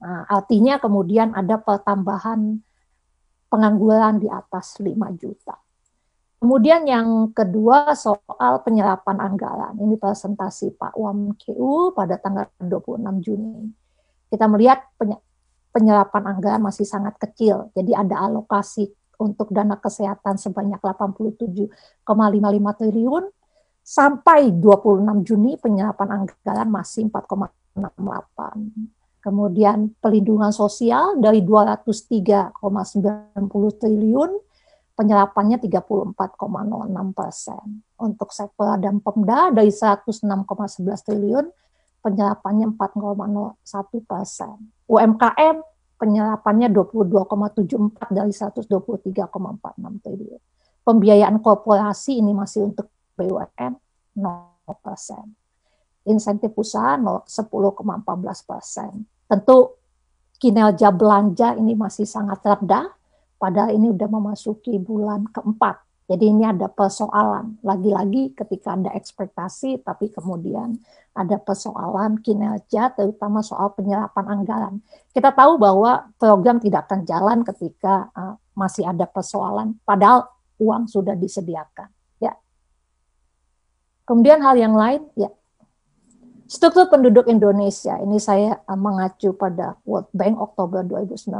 Nah, 0.00 0.24
artinya 0.32 0.80
kemudian 0.80 1.36
ada 1.36 1.60
pertambahan 1.60 2.56
pengangguran 3.50 4.22
di 4.22 4.30
atas 4.30 4.78
5 4.78 4.94
juta. 5.18 5.58
Kemudian 6.40 6.88
yang 6.88 7.36
kedua 7.36 7.92
soal 7.92 8.64
penyerapan 8.64 9.20
anggaran. 9.20 9.76
Ini 9.76 10.00
presentasi 10.00 10.72
Pak 10.72 10.96
WAMKU 10.96 11.92
pada 11.92 12.16
tanggal 12.16 12.48
26 12.56 13.20
Juni. 13.20 13.68
Kita 14.30 14.48
melihat 14.48 14.88
penyerapan 15.68 16.22
anggaran 16.32 16.64
masih 16.64 16.88
sangat 16.88 17.20
kecil. 17.20 17.68
Jadi 17.76 17.92
ada 17.92 18.24
alokasi 18.24 18.88
untuk 19.20 19.52
dana 19.52 19.76
kesehatan 19.76 20.40
sebanyak 20.40 20.80
87,55 20.80 22.08
triliun 22.80 23.24
sampai 23.84 24.48
26 24.56 25.28
Juni 25.28 25.60
penyerapan 25.60 26.24
anggaran 26.24 26.68
masih 26.72 27.04
4,68. 27.12 27.76
Kemudian 29.20 29.92
pelindungan 30.00 30.48
sosial 30.48 31.20
dari 31.20 31.44
203,90 31.44 32.56
triliun 33.76 34.30
penyerapannya 34.96 35.56
34,06 35.60 37.16
persen. 37.16 37.64
Untuk 38.00 38.32
sektor 38.36 38.76
dan 38.76 39.00
Pemda 39.00 39.48
dari 39.48 39.72
106,11 39.72 41.08
triliun, 41.08 41.48
penyerapannya 42.04 42.76
4,01 42.76 44.04
persen. 44.04 44.72
UMKM 44.88 45.56
penyerapannya 46.00 46.68
22,74 46.72 48.12
dari 48.12 48.32
123,46 48.32 50.04
triliun. 50.04 50.40
Pembiayaan 50.80 51.36
korporasi 51.44 52.20
ini 52.20 52.32
masih 52.32 52.72
untuk 52.72 52.88
BUMN 53.20 53.72
0 54.16 54.84
persen. 54.84 55.39
Insentif 56.10 56.50
usaha 56.58 56.98
10,14 56.98 57.30
persen. 58.42 59.06
Tentu 59.30 59.78
kinerja 60.42 60.90
belanja 60.90 61.54
ini 61.54 61.78
masih 61.78 62.04
sangat 62.04 62.42
rendah 62.42 62.90
Padahal 63.40 63.72
ini 63.72 63.88
sudah 63.96 64.10
memasuki 64.12 64.76
bulan 64.76 65.24
keempat. 65.32 65.80
Jadi 66.12 66.28
ini 66.28 66.44
ada 66.44 66.68
persoalan. 66.68 67.56
Lagi-lagi 67.64 68.36
ketika 68.36 68.76
ada 68.76 68.92
ekspektasi, 68.92 69.80
tapi 69.80 70.12
kemudian 70.12 70.76
ada 71.16 71.40
persoalan 71.40 72.20
kinerja, 72.20 72.92
terutama 72.92 73.40
soal 73.40 73.72
penyerapan 73.72 74.26
anggaran. 74.28 74.74
Kita 75.16 75.32
tahu 75.32 75.56
bahwa 75.56 76.12
program 76.20 76.60
tidak 76.60 76.84
akan 76.84 77.08
jalan 77.08 77.38
ketika 77.48 78.12
uh, 78.12 78.36
masih 78.52 78.84
ada 78.84 79.08
persoalan, 79.08 79.80
padahal 79.88 80.28
uang 80.60 80.84
sudah 80.90 81.16
disediakan. 81.16 81.88
Ya. 82.20 82.36
Kemudian 84.04 84.44
hal 84.44 84.58
yang 84.60 84.76
lain, 84.76 85.08
ya 85.16 85.32
Struktur 86.50 86.90
penduduk 86.90 87.30
Indonesia, 87.30 87.94
ini 88.02 88.18
saya 88.18 88.58
uh, 88.66 88.74
mengacu 88.74 89.30
pada 89.38 89.78
World 89.86 90.10
Bank 90.10 90.34
Oktober 90.34 90.82
2019. 90.82 91.30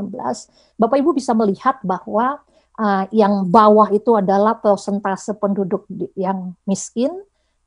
Bapak 0.79 0.97
Ibu 1.03 1.11
bisa 1.19 1.35
melihat 1.35 1.83
bahwa 1.83 2.39
uh, 2.79 3.05
yang 3.11 3.43
bawah 3.51 3.91
itu 3.91 4.15
adalah 4.15 4.63
persentase 4.63 5.35
penduduk 5.35 5.83
yang 6.15 6.55
miskin, 6.63 7.11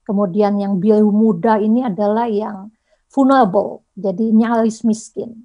kemudian 0.08 0.56
yang 0.56 0.80
biru 0.80 1.12
muda 1.12 1.60
ini 1.60 1.84
adalah 1.84 2.32
yang 2.32 2.72
vulnerable, 3.12 3.84
jadi 3.92 4.24
nyaris 4.32 4.88
miskin. 4.88 5.44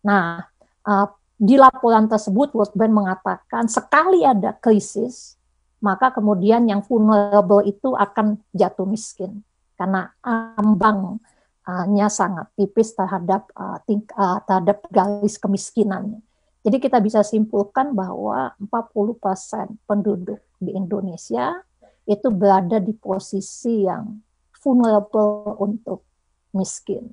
Nah, 0.00 0.48
uh, 0.88 1.06
di 1.36 1.60
laporan 1.60 2.08
tersebut 2.08 2.56
World 2.56 2.72
Bank 2.72 2.96
mengatakan 2.96 3.68
sekali 3.68 4.24
ada 4.24 4.56
krisis, 4.56 5.36
maka 5.84 6.16
kemudian 6.16 6.64
yang 6.64 6.80
vulnerable 6.80 7.60
itu 7.68 7.92
akan 7.92 8.40
jatuh 8.56 8.88
miskin 8.88 9.44
karena 9.80 10.12
ambangnya 10.20 12.12
sangat 12.12 12.52
tipis 12.52 12.92
terhadap 12.92 13.48
uh, 13.56 13.80
uh, 13.80 14.38
terhadap 14.44 14.84
garis 14.92 15.40
kemiskinannya. 15.40 16.20
Jadi 16.60 16.76
kita 16.76 17.00
bisa 17.00 17.24
simpulkan 17.24 17.96
bahwa 17.96 18.52
40% 18.60 19.80
penduduk 19.88 20.44
di 20.60 20.76
Indonesia 20.76 21.56
itu 22.04 22.28
berada 22.28 22.76
di 22.76 22.92
posisi 22.92 23.88
yang 23.88 24.20
vulnerable 24.60 25.56
untuk 25.56 26.04
miskin. 26.52 27.08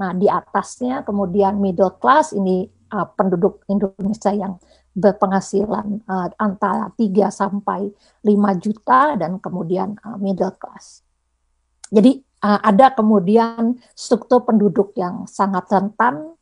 Nah, 0.00 0.16
di 0.16 0.24
atasnya 0.24 1.04
kemudian 1.04 1.60
middle 1.60 1.92
class 2.00 2.32
ini 2.32 2.64
uh, 2.96 3.04
penduduk 3.12 3.60
Indonesia 3.68 4.32
yang 4.32 4.56
berpenghasilan 4.96 6.08
uh, 6.08 6.32
antara 6.40 6.88
3 6.96 7.28
sampai 7.28 7.92
5 8.24 8.64
juta 8.64 9.20
dan 9.20 9.36
kemudian 9.36 10.00
uh, 10.00 10.16
middle 10.16 10.56
class. 10.56 11.01
Jadi 11.92 12.24
uh, 12.40 12.60
ada 12.64 12.96
kemudian 12.96 13.76
struktur 13.92 14.48
penduduk 14.48 14.96
yang 14.96 15.28
sangat 15.28 15.68
rentan 15.68 16.32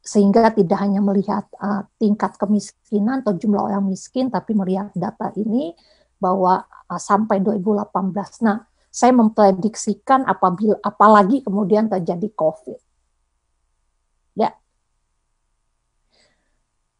sehingga 0.00 0.52
tidak 0.52 0.80
hanya 0.80 1.00
melihat 1.00 1.48
uh, 1.60 1.84
tingkat 1.96 2.36
kemiskinan 2.36 3.24
atau 3.24 3.36
jumlah 3.36 3.72
orang 3.72 3.84
miskin, 3.88 4.28
tapi 4.28 4.52
melihat 4.52 4.92
data 4.92 5.32
ini 5.36 5.72
bahwa 6.20 6.68
uh, 6.88 7.00
sampai 7.00 7.40
2018. 7.40 8.44
Nah, 8.44 8.64
saya 8.92 9.12
memprediksikan 9.16 10.28
apabila 10.28 10.76
apalagi 10.84 11.40
kemudian 11.44 11.88
terjadi 11.88 12.28
COVID. 12.36 12.78
Ya. 14.36 14.56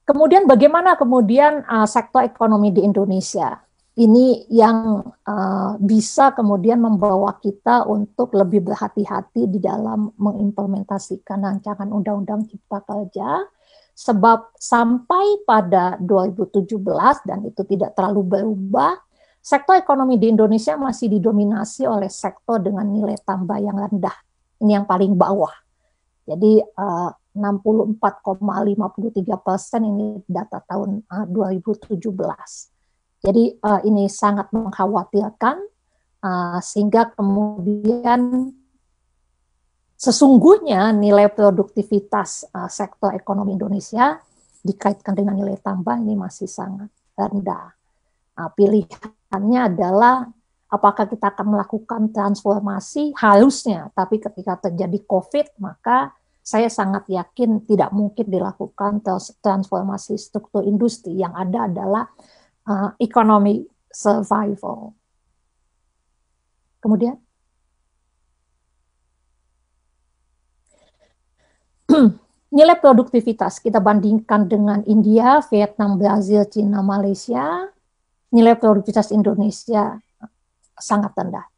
Kemudian 0.04 0.48
bagaimana 0.48 0.96
kemudian 0.96 1.64
uh, 1.68 1.88
sektor 1.88 2.24
ekonomi 2.24 2.72
di 2.72 2.84
Indonesia? 2.84 3.60
Ini 4.00 4.48
yang 4.48 5.04
uh, 5.04 5.76
bisa 5.76 6.32
kemudian 6.32 6.80
membawa 6.80 7.36
kita 7.36 7.84
untuk 7.84 8.32
lebih 8.32 8.64
berhati-hati 8.64 9.44
di 9.44 9.60
dalam 9.60 10.08
mengimplementasikan 10.16 11.44
rancangan 11.44 11.92
Undang-Undang 11.92 12.48
Cipta 12.48 12.80
Kerja. 12.80 13.44
Sebab 13.92 14.56
sampai 14.56 15.44
pada 15.44 16.00
2017 16.00 16.80
dan 17.28 17.44
itu 17.44 17.60
tidak 17.68 17.92
terlalu 17.92 18.24
berubah 18.24 18.96
sektor 19.44 19.76
ekonomi 19.76 20.16
di 20.16 20.32
Indonesia 20.32 20.80
masih 20.80 21.20
didominasi 21.20 21.84
oleh 21.84 22.08
sektor 22.08 22.64
dengan 22.64 22.88
nilai 22.88 23.20
tambah 23.20 23.60
yang 23.60 23.76
rendah 23.76 24.16
ini 24.64 24.72
yang 24.72 24.88
paling 24.88 25.12
bawah. 25.20 25.52
Jadi 26.24 26.64
uh, 26.64 27.12
64,53 27.36 29.44
persen 29.44 29.84
ini 29.84 30.24
data 30.24 30.64
tahun 30.64 31.04
uh, 31.04 31.28
2017 31.28 32.79
jadi 33.20 33.56
uh, 33.60 33.80
ini 33.84 34.08
sangat 34.08 34.48
mengkhawatirkan 34.48 35.60
uh, 36.24 36.58
sehingga 36.64 37.12
kemudian 37.12 38.52
sesungguhnya 40.00 40.96
nilai 40.96 41.28
produktivitas 41.28 42.48
uh, 42.48 42.68
sektor 42.72 43.12
ekonomi 43.12 43.60
Indonesia 43.60 44.16
dikaitkan 44.64 45.12
dengan 45.12 45.36
nilai 45.36 45.60
tambah 45.60 46.00
ini 46.00 46.16
masih 46.16 46.48
sangat 46.48 46.88
rendah. 47.16 47.76
Nah, 48.40 48.48
pilihannya 48.56 49.60
adalah 49.68 50.24
apakah 50.72 51.04
kita 51.04 51.36
akan 51.36 51.60
melakukan 51.60 52.08
transformasi 52.08 53.12
harusnya, 53.20 53.92
tapi 53.92 54.16
ketika 54.16 54.56
terjadi 54.64 54.96
COVID 55.04 55.60
maka 55.60 56.16
saya 56.40 56.72
sangat 56.72 57.04
yakin 57.12 57.68
tidak 57.68 57.92
mungkin 57.92 58.32
dilakukan 58.32 59.04
transformasi 59.44 60.16
struktur 60.16 60.64
industri. 60.64 61.20
Yang 61.20 61.34
ada 61.36 61.58
adalah 61.68 62.04
uh, 62.70 62.94
economic 63.02 63.66
survival. 63.90 64.94
Kemudian 66.78 67.18
nilai 72.56 72.78
produktivitas 72.78 73.58
kita 73.58 73.82
bandingkan 73.82 74.46
dengan 74.46 74.80
India, 74.86 75.42
Vietnam, 75.50 75.98
Brazil, 75.98 76.46
Cina, 76.46 76.80
Malaysia, 76.80 77.68
nilai 78.30 78.54
produktivitas 78.54 79.10
Indonesia 79.10 79.98
sangat 80.78 81.12
rendah. 81.18 81.50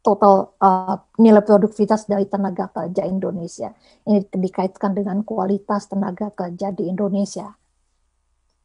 total 0.00 0.56
uh, 0.64 0.96
nilai 1.20 1.44
produktivitas 1.44 2.08
dari 2.08 2.24
tenaga 2.24 2.72
kerja 2.72 3.04
Indonesia. 3.04 3.68
Ini 4.08 4.32
dikaitkan 4.32 4.96
dengan 4.96 5.20
kualitas 5.20 5.92
tenaga 5.92 6.32
kerja 6.32 6.72
di 6.72 6.88
Indonesia. 6.88 7.52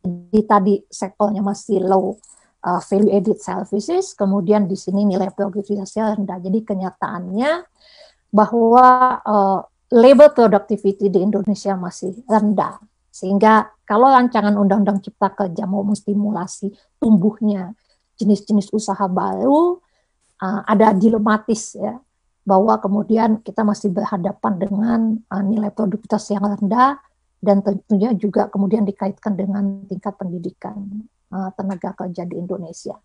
Jadi 0.05 0.41
tadi 0.45 0.75
sektornya 0.85 1.41
masih 1.41 1.81
low 1.81 2.13
uh, 2.65 2.81
value 2.81 3.13
added 3.13 3.41
services, 3.41 4.13
kemudian 4.13 4.69
di 4.69 4.77
sini 4.77 5.05
nilai 5.05 5.33
produktivitasnya 5.33 6.15
rendah. 6.21 6.37
Jadi 6.41 6.59
kenyataannya 6.61 7.51
bahwa 8.29 8.87
uh, 9.25 9.59
labor 9.93 10.29
productivity 10.33 11.09
di 11.09 11.19
Indonesia 11.21 11.73
masih 11.73 12.13
rendah. 12.29 12.77
Sehingga 13.09 13.71
kalau 13.87 14.11
rancangan 14.11 14.53
Undang-Undang 14.59 14.99
Cipta 15.05 15.31
Kerja 15.31 15.63
mau 15.63 15.87
menstimulasi 15.87 16.73
tumbuhnya 16.99 17.71
jenis-jenis 18.19 18.75
usaha 18.75 19.07
baru, 19.07 19.79
uh, 20.41 20.61
ada 20.67 20.91
dilematis 20.91 21.79
ya 21.79 21.95
bahwa 22.45 22.77
kemudian 22.77 23.41
kita 23.41 23.65
masih 23.65 23.89
berhadapan 23.89 24.53
dengan 24.61 24.99
uh, 25.33 25.41
nilai 25.41 25.73
produktivitas 25.73 26.29
yang 26.29 26.45
rendah 26.45 27.01
dan 27.39 27.61
tentunya 27.61 28.11
juga 28.15 28.47
kemudian 28.49 28.83
dikaitkan 28.87 29.33
dengan 29.37 29.85
tingkat 29.85 30.15
pendidikan 30.17 31.05
uh, 31.29 31.49
tenaga 31.53 31.93
kerja 31.93 32.25
di 32.25 32.35
Indonesia 32.39 32.95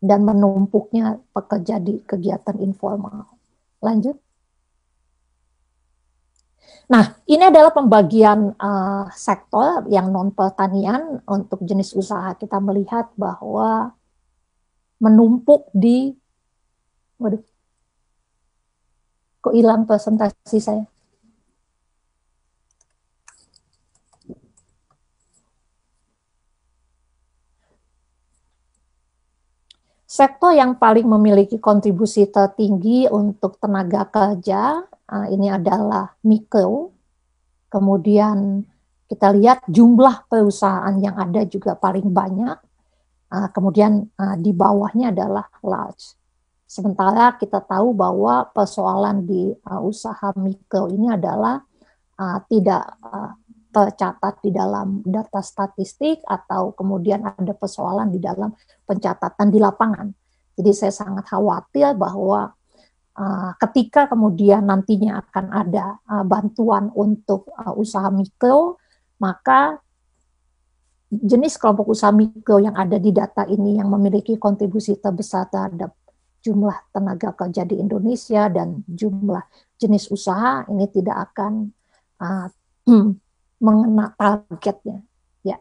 dan 0.00 0.22
menumpuknya 0.22 1.18
pekerja 1.32 1.80
di 1.80 2.00
kegiatan 2.04 2.56
informal. 2.60 3.26
Lanjut. 3.80 4.16
Nah, 6.86 7.18
ini 7.26 7.42
adalah 7.50 7.74
pembagian 7.74 8.54
uh, 8.54 9.10
sektor 9.10 9.82
yang 9.90 10.14
non 10.14 10.30
pertanian 10.30 11.18
untuk 11.26 11.62
jenis 11.66 11.98
usaha. 11.98 12.30
Kita 12.38 12.62
melihat 12.62 13.10
bahwa 13.18 13.90
menumpuk 15.02 15.66
di 15.74 16.14
waduh 17.18 17.42
kok 19.42 19.54
hilang 19.54 19.84
presentasi 19.84 20.58
saya 20.58 20.84
sektor 30.16 30.56
yang 30.56 30.80
paling 30.80 31.04
memiliki 31.04 31.60
kontribusi 31.60 32.24
tertinggi 32.32 33.04
untuk 33.12 33.60
tenaga 33.60 34.08
kerja 34.08 34.80
uh, 34.88 35.26
ini 35.28 35.52
adalah 35.52 36.16
mikro. 36.24 36.96
Kemudian 37.68 38.64
kita 39.04 39.36
lihat 39.36 39.60
jumlah 39.68 40.24
perusahaan 40.24 40.96
yang 40.96 41.20
ada 41.20 41.44
juga 41.44 41.76
paling 41.76 42.08
banyak. 42.08 42.56
Uh, 43.28 43.48
kemudian 43.52 44.08
uh, 44.16 44.40
di 44.40 44.56
bawahnya 44.56 45.12
adalah 45.12 45.52
large. 45.60 46.16
Sementara 46.64 47.36
kita 47.36 47.60
tahu 47.60 47.92
bahwa 47.92 48.48
persoalan 48.50 49.22
di 49.22 49.54
usaha 49.86 50.34
mikro 50.34 50.90
ini 50.90 51.14
adalah 51.14 51.62
tidak 52.50 52.98
tercatat 53.76 54.40
di 54.40 54.48
dalam 54.56 55.04
data 55.04 55.44
statistik 55.44 56.24
atau 56.24 56.72
kemudian 56.72 57.28
ada 57.28 57.52
persoalan 57.52 58.08
di 58.08 58.16
dalam 58.16 58.48
pencatatan 58.88 59.52
di 59.52 59.60
lapangan. 59.60 60.08
Jadi 60.56 60.72
saya 60.72 60.96
sangat 60.96 61.28
khawatir 61.28 61.92
bahwa 61.92 62.56
uh, 63.20 63.52
ketika 63.60 64.08
kemudian 64.08 64.64
nantinya 64.64 65.20
akan 65.20 65.52
ada 65.52 66.00
uh, 66.08 66.24
bantuan 66.24 66.88
untuk 66.96 67.52
uh, 67.52 67.76
usaha 67.76 68.08
mikro, 68.08 68.80
maka 69.20 69.76
jenis 71.12 71.60
kelompok 71.60 71.92
usaha 71.92 72.16
mikro 72.16 72.56
yang 72.56 72.80
ada 72.80 72.96
di 72.96 73.12
data 73.12 73.44
ini 73.44 73.76
yang 73.76 73.92
memiliki 73.92 74.40
kontribusi 74.40 74.96
terbesar 74.96 75.52
terhadap 75.52 75.92
jumlah 76.40 76.80
tenaga 76.96 77.36
kerja 77.36 77.68
di 77.68 77.76
Indonesia 77.76 78.48
dan 78.48 78.80
jumlah 78.88 79.44
jenis 79.76 80.08
usaha 80.08 80.64
ini 80.72 80.88
tidak 80.88 81.28
akan 81.28 81.68
uh, 82.24 82.48
mengena 83.60 84.12
targetnya. 84.14 85.00
Ya. 85.40 85.56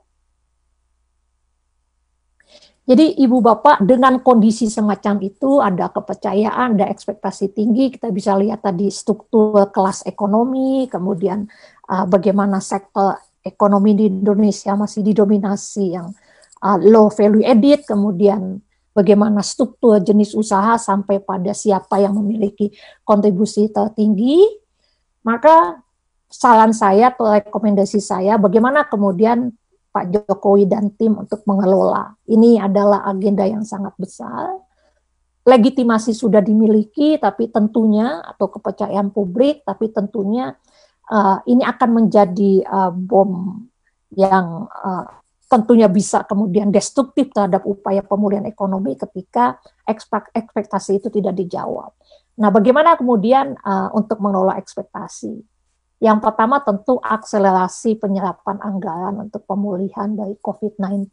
Jadi 2.86 3.18
ibu 3.18 3.42
bapak 3.42 3.82
dengan 3.82 4.22
kondisi 4.22 4.70
semacam 4.70 5.18
itu 5.24 5.58
ada 5.64 5.90
kepercayaan, 5.90 6.78
ada 6.78 6.86
ekspektasi 6.92 7.56
tinggi. 7.56 7.90
Kita 7.96 8.14
bisa 8.14 8.38
lihat 8.38 8.62
tadi 8.62 8.92
struktur 8.94 9.72
kelas 9.74 10.06
ekonomi, 10.06 10.86
kemudian 10.86 11.50
uh, 11.90 12.06
bagaimana 12.06 12.62
sektor 12.62 13.18
ekonomi 13.46 13.94
di 13.98 14.06
Indonesia 14.10 14.74
masih 14.78 15.06
didominasi 15.06 15.86
yang 15.98 16.14
uh, 16.62 16.78
low 16.82 17.10
value 17.14 17.46
added, 17.46 17.86
kemudian 17.86 18.62
bagaimana 18.96 19.44
struktur 19.44 20.00
jenis 20.00 20.32
usaha 20.34 20.80
sampai 20.80 21.20
pada 21.20 21.52
siapa 21.52 22.00
yang 22.00 22.16
memiliki 22.16 22.72
kontribusi 23.04 23.68
tertinggi, 23.68 24.46
maka 25.26 25.85
saran 26.30 26.74
saya 26.74 27.14
atau 27.14 27.30
rekomendasi 27.30 28.02
saya 28.02 28.36
bagaimana 28.36 28.86
kemudian 28.90 29.54
Pak 29.96 30.12
Jokowi 30.12 30.68
dan 30.68 30.92
tim 31.00 31.16
untuk 31.16 31.48
mengelola. 31.48 32.20
Ini 32.28 32.60
adalah 32.60 33.08
agenda 33.08 33.48
yang 33.48 33.64
sangat 33.64 33.96
besar. 33.96 34.60
Legitimasi 35.48 36.12
sudah 36.12 36.44
dimiliki, 36.44 37.16
tapi 37.16 37.48
tentunya 37.48 38.20
atau 38.20 38.52
kepercayaan 38.52 39.16
publik, 39.16 39.64
tapi 39.64 39.94
tentunya 39.96 40.52
uh, 41.08 41.40
ini 41.48 41.64
akan 41.64 41.90
menjadi 42.04 42.66
uh, 42.68 42.92
bom 42.92 43.64
yang 44.20 44.68
uh, 44.68 45.08
tentunya 45.48 45.88
bisa 45.88 46.28
kemudian 46.28 46.74
destruktif 46.76 47.32
terhadap 47.32 47.64
upaya 47.64 48.04
pemulihan 48.04 48.44
ekonomi 48.44 49.00
ketika 49.00 49.62
ekspektasi 49.88 51.00
itu 51.00 51.08
tidak 51.08 51.40
dijawab. 51.40 51.96
Nah, 52.36 52.52
bagaimana 52.52 53.00
kemudian 53.00 53.56
uh, 53.64 53.96
untuk 53.96 54.20
mengelola 54.20 54.60
ekspektasi? 54.60 55.55
Yang 56.06 56.22
pertama 56.22 56.62
tentu 56.62 57.02
akselerasi 57.02 57.98
penyerapan 57.98 58.62
anggaran 58.62 59.26
untuk 59.26 59.42
pemulihan 59.50 60.14
dari 60.14 60.38
COVID-19. 60.38 61.10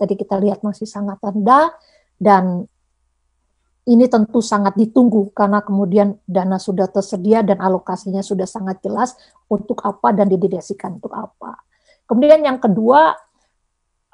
Tadi 0.00 0.14
kita 0.16 0.40
lihat 0.40 0.64
masih 0.64 0.88
sangat 0.88 1.20
rendah 1.20 1.68
dan 2.16 2.64
ini 3.84 4.08
tentu 4.08 4.40
sangat 4.40 4.72
ditunggu 4.80 5.36
karena 5.36 5.60
kemudian 5.60 6.16
dana 6.24 6.56
sudah 6.56 6.88
tersedia 6.88 7.44
dan 7.44 7.60
alokasinya 7.60 8.24
sudah 8.24 8.48
sangat 8.48 8.80
jelas 8.80 9.12
untuk 9.52 9.84
apa 9.84 10.16
dan 10.16 10.32
didedikasikan 10.32 10.96
untuk 10.96 11.12
apa. 11.12 11.60
Kemudian 12.08 12.40
yang 12.40 12.56
kedua, 12.56 13.12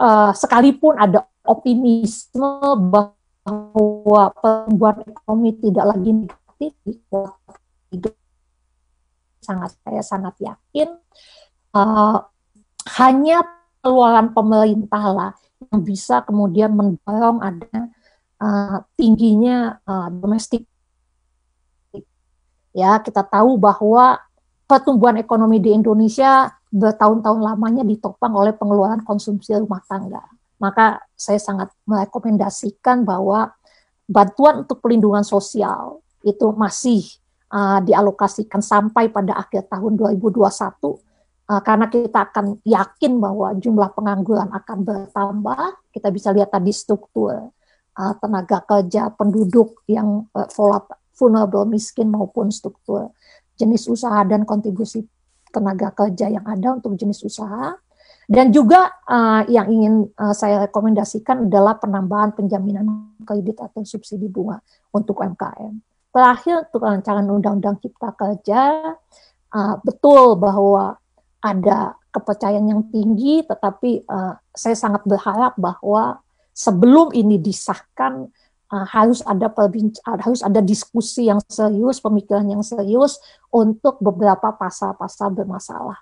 uh, 0.02 0.32
sekalipun 0.34 0.98
ada 0.98 1.30
optimisme 1.46 2.58
bahwa 2.90 4.34
pertumbuhan 4.34 4.98
ekonomi 5.06 5.50
tidak 5.62 5.84
lagi 5.94 6.10
negatif 6.10 6.74
sangat 9.48 9.72
saya 9.80 10.02
sangat 10.04 10.34
yakin 10.44 10.92
uh, 11.72 12.20
hanya 13.00 13.40
pengeluaran 13.80 14.36
pemerintah 14.36 15.04
lah 15.08 15.32
yang 15.72 15.80
bisa 15.80 16.20
kemudian 16.20 16.76
mendorong 16.76 17.40
ada 17.40 17.88
uh, 18.40 18.76
tingginya 18.94 19.80
uh, 19.88 20.08
domestik. 20.12 20.68
Ya, 22.76 23.00
kita 23.02 23.26
tahu 23.26 23.58
bahwa 23.58 24.22
pertumbuhan 24.68 25.18
ekonomi 25.18 25.58
di 25.58 25.74
Indonesia 25.74 26.52
bertahun-tahun 26.68 27.40
lamanya 27.40 27.82
ditopang 27.82 28.36
oleh 28.36 28.54
pengeluaran 28.54 29.02
konsumsi 29.02 29.56
rumah 29.56 29.82
tangga. 29.88 30.22
Maka 30.60 31.02
saya 31.16 31.40
sangat 31.40 31.72
merekomendasikan 31.88 33.02
bahwa 33.02 33.50
bantuan 34.06 34.62
untuk 34.66 34.78
pelindungan 34.84 35.24
sosial 35.26 36.04
itu 36.22 36.50
masih 36.54 37.02
uh, 37.52 37.80
dialokasikan 37.84 38.60
sampai 38.60 39.08
pada 39.12 39.36
akhir 39.36 39.68
tahun 39.68 39.96
2021 39.96 40.44
uh, 41.48 41.60
karena 41.64 41.86
kita 41.88 42.18
akan 42.28 42.60
yakin 42.62 43.12
bahwa 43.18 43.56
jumlah 43.56 43.90
pengangguran 43.96 44.48
akan 44.52 44.78
bertambah. 44.84 45.62
Kita 45.92 46.08
bisa 46.12 46.30
lihat 46.30 46.52
tadi 46.52 46.70
struktur 46.70 47.50
uh, 47.98 48.14
tenaga 48.20 48.62
kerja 48.62 49.10
penduduk 49.12 49.82
yang 49.88 50.28
uh, 50.36 50.48
vulnerable 51.16 51.66
miskin 51.66 52.12
maupun 52.12 52.52
struktur 52.54 53.10
jenis 53.58 53.90
usaha 53.90 54.22
dan 54.22 54.46
kontribusi 54.46 55.02
tenaga 55.50 55.90
kerja 55.90 56.30
yang 56.30 56.46
ada 56.46 56.78
untuk 56.78 56.94
jenis 56.94 57.26
usaha. 57.26 57.74
Dan 58.28 58.52
juga 58.52 58.92
uh, 59.08 59.40
yang 59.48 59.72
ingin 59.72 59.94
uh, 60.20 60.36
saya 60.36 60.68
rekomendasikan 60.68 61.48
adalah 61.48 61.80
penambahan 61.80 62.36
penjaminan 62.36 63.16
kredit 63.24 63.56
atau 63.56 63.80
subsidi 63.88 64.28
bunga 64.28 64.60
untuk 64.92 65.24
UMKM. 65.24 65.80
Terakhir 66.08 66.66
untuk 66.68 66.82
rancangan 66.82 67.26
undang-undang 67.28 67.76
Cipta 67.84 68.16
Kerja, 68.16 68.96
uh, 69.52 69.74
betul 69.84 70.40
bahwa 70.40 70.96
ada 71.44 71.94
kepercayaan 72.10 72.66
yang 72.66 72.82
tinggi, 72.90 73.44
tetapi 73.44 74.08
uh, 74.08 74.34
saya 74.50 74.74
sangat 74.74 75.04
berharap 75.04 75.54
bahwa 75.60 76.18
sebelum 76.56 77.14
ini 77.14 77.38
disahkan 77.38 78.26
uh, 78.72 78.86
harus 78.88 79.22
ada 79.22 79.52
harus 80.18 80.40
ada 80.42 80.58
diskusi 80.64 81.28
yang 81.30 81.38
serius, 81.46 82.02
pemikiran 82.02 82.48
yang 82.48 82.64
serius 82.64 83.20
untuk 83.52 84.00
beberapa 84.02 84.50
pasal-pasal 84.56 85.30
bermasalah. 85.32 86.00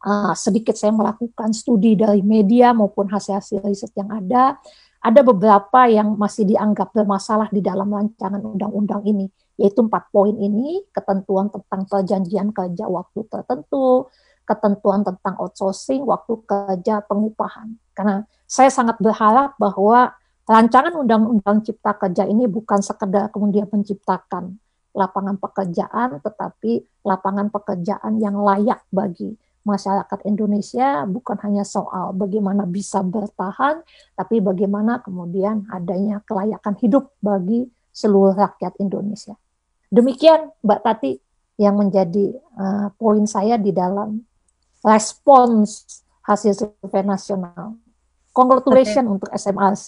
Uh, 0.00 0.32
sedikit 0.32 0.72
saya 0.72 0.96
melakukan 0.96 1.52
studi 1.52 1.92
dari 1.92 2.24
media 2.24 2.72
maupun 2.72 3.12
hasil-hasil 3.12 3.60
riset 3.60 3.92
yang 3.98 4.08
ada. 4.08 4.56
Ada 5.00 5.20
beberapa 5.24 5.88
yang 5.88 6.20
masih 6.20 6.44
dianggap 6.44 6.92
bermasalah 6.92 7.48
di 7.48 7.64
dalam 7.64 7.88
rancangan 7.88 8.44
undang-undang 8.44 9.00
ini, 9.08 9.32
yaitu 9.56 9.80
empat 9.80 10.12
poin 10.12 10.36
ini, 10.36 10.84
ketentuan 10.92 11.48
tentang 11.48 11.88
perjanjian 11.88 12.52
kerja 12.52 12.84
waktu 12.84 13.24
tertentu, 13.32 14.12
ketentuan 14.44 15.00
tentang 15.00 15.40
outsourcing, 15.40 16.04
waktu 16.04 16.36
kerja 16.44 17.00
pengupahan. 17.08 17.80
Karena 17.96 18.28
saya 18.44 18.68
sangat 18.68 19.00
berharap 19.00 19.56
bahwa 19.56 20.12
rancangan 20.44 20.92
undang-undang 20.92 21.64
cipta 21.64 21.96
kerja 21.96 22.28
ini 22.28 22.44
bukan 22.44 22.84
sekedar 22.84 23.32
kemudian 23.32 23.72
menciptakan 23.72 24.60
lapangan 24.92 25.40
pekerjaan, 25.40 26.20
tetapi 26.20 26.84
lapangan 27.08 27.48
pekerjaan 27.48 28.20
yang 28.20 28.36
layak 28.36 28.84
bagi 28.92 29.32
masyarakat 29.62 30.24
Indonesia 30.24 31.04
bukan 31.04 31.36
hanya 31.44 31.64
soal 31.64 32.16
bagaimana 32.16 32.64
bisa 32.64 33.04
bertahan, 33.04 33.84
tapi 34.16 34.40
bagaimana 34.40 35.04
kemudian 35.04 35.68
adanya 35.68 36.24
kelayakan 36.24 36.74
hidup 36.80 37.12
bagi 37.20 37.68
seluruh 37.92 38.32
rakyat 38.32 38.76
Indonesia. 38.80 39.36
Demikian 39.90 40.54
Mbak 40.62 40.80
Tati 40.86 41.12
yang 41.60 41.76
menjadi 41.76 42.32
uh, 42.56 42.88
poin 42.96 43.26
saya 43.28 43.60
di 43.60 43.74
dalam 43.74 44.24
respons 44.80 46.00
hasil 46.24 46.56
survei 46.56 47.04
nasional. 47.04 47.76
Congratulations 48.32 49.04
okay. 49.04 49.14
untuk 49.20 49.28
SMRC. 49.34 49.86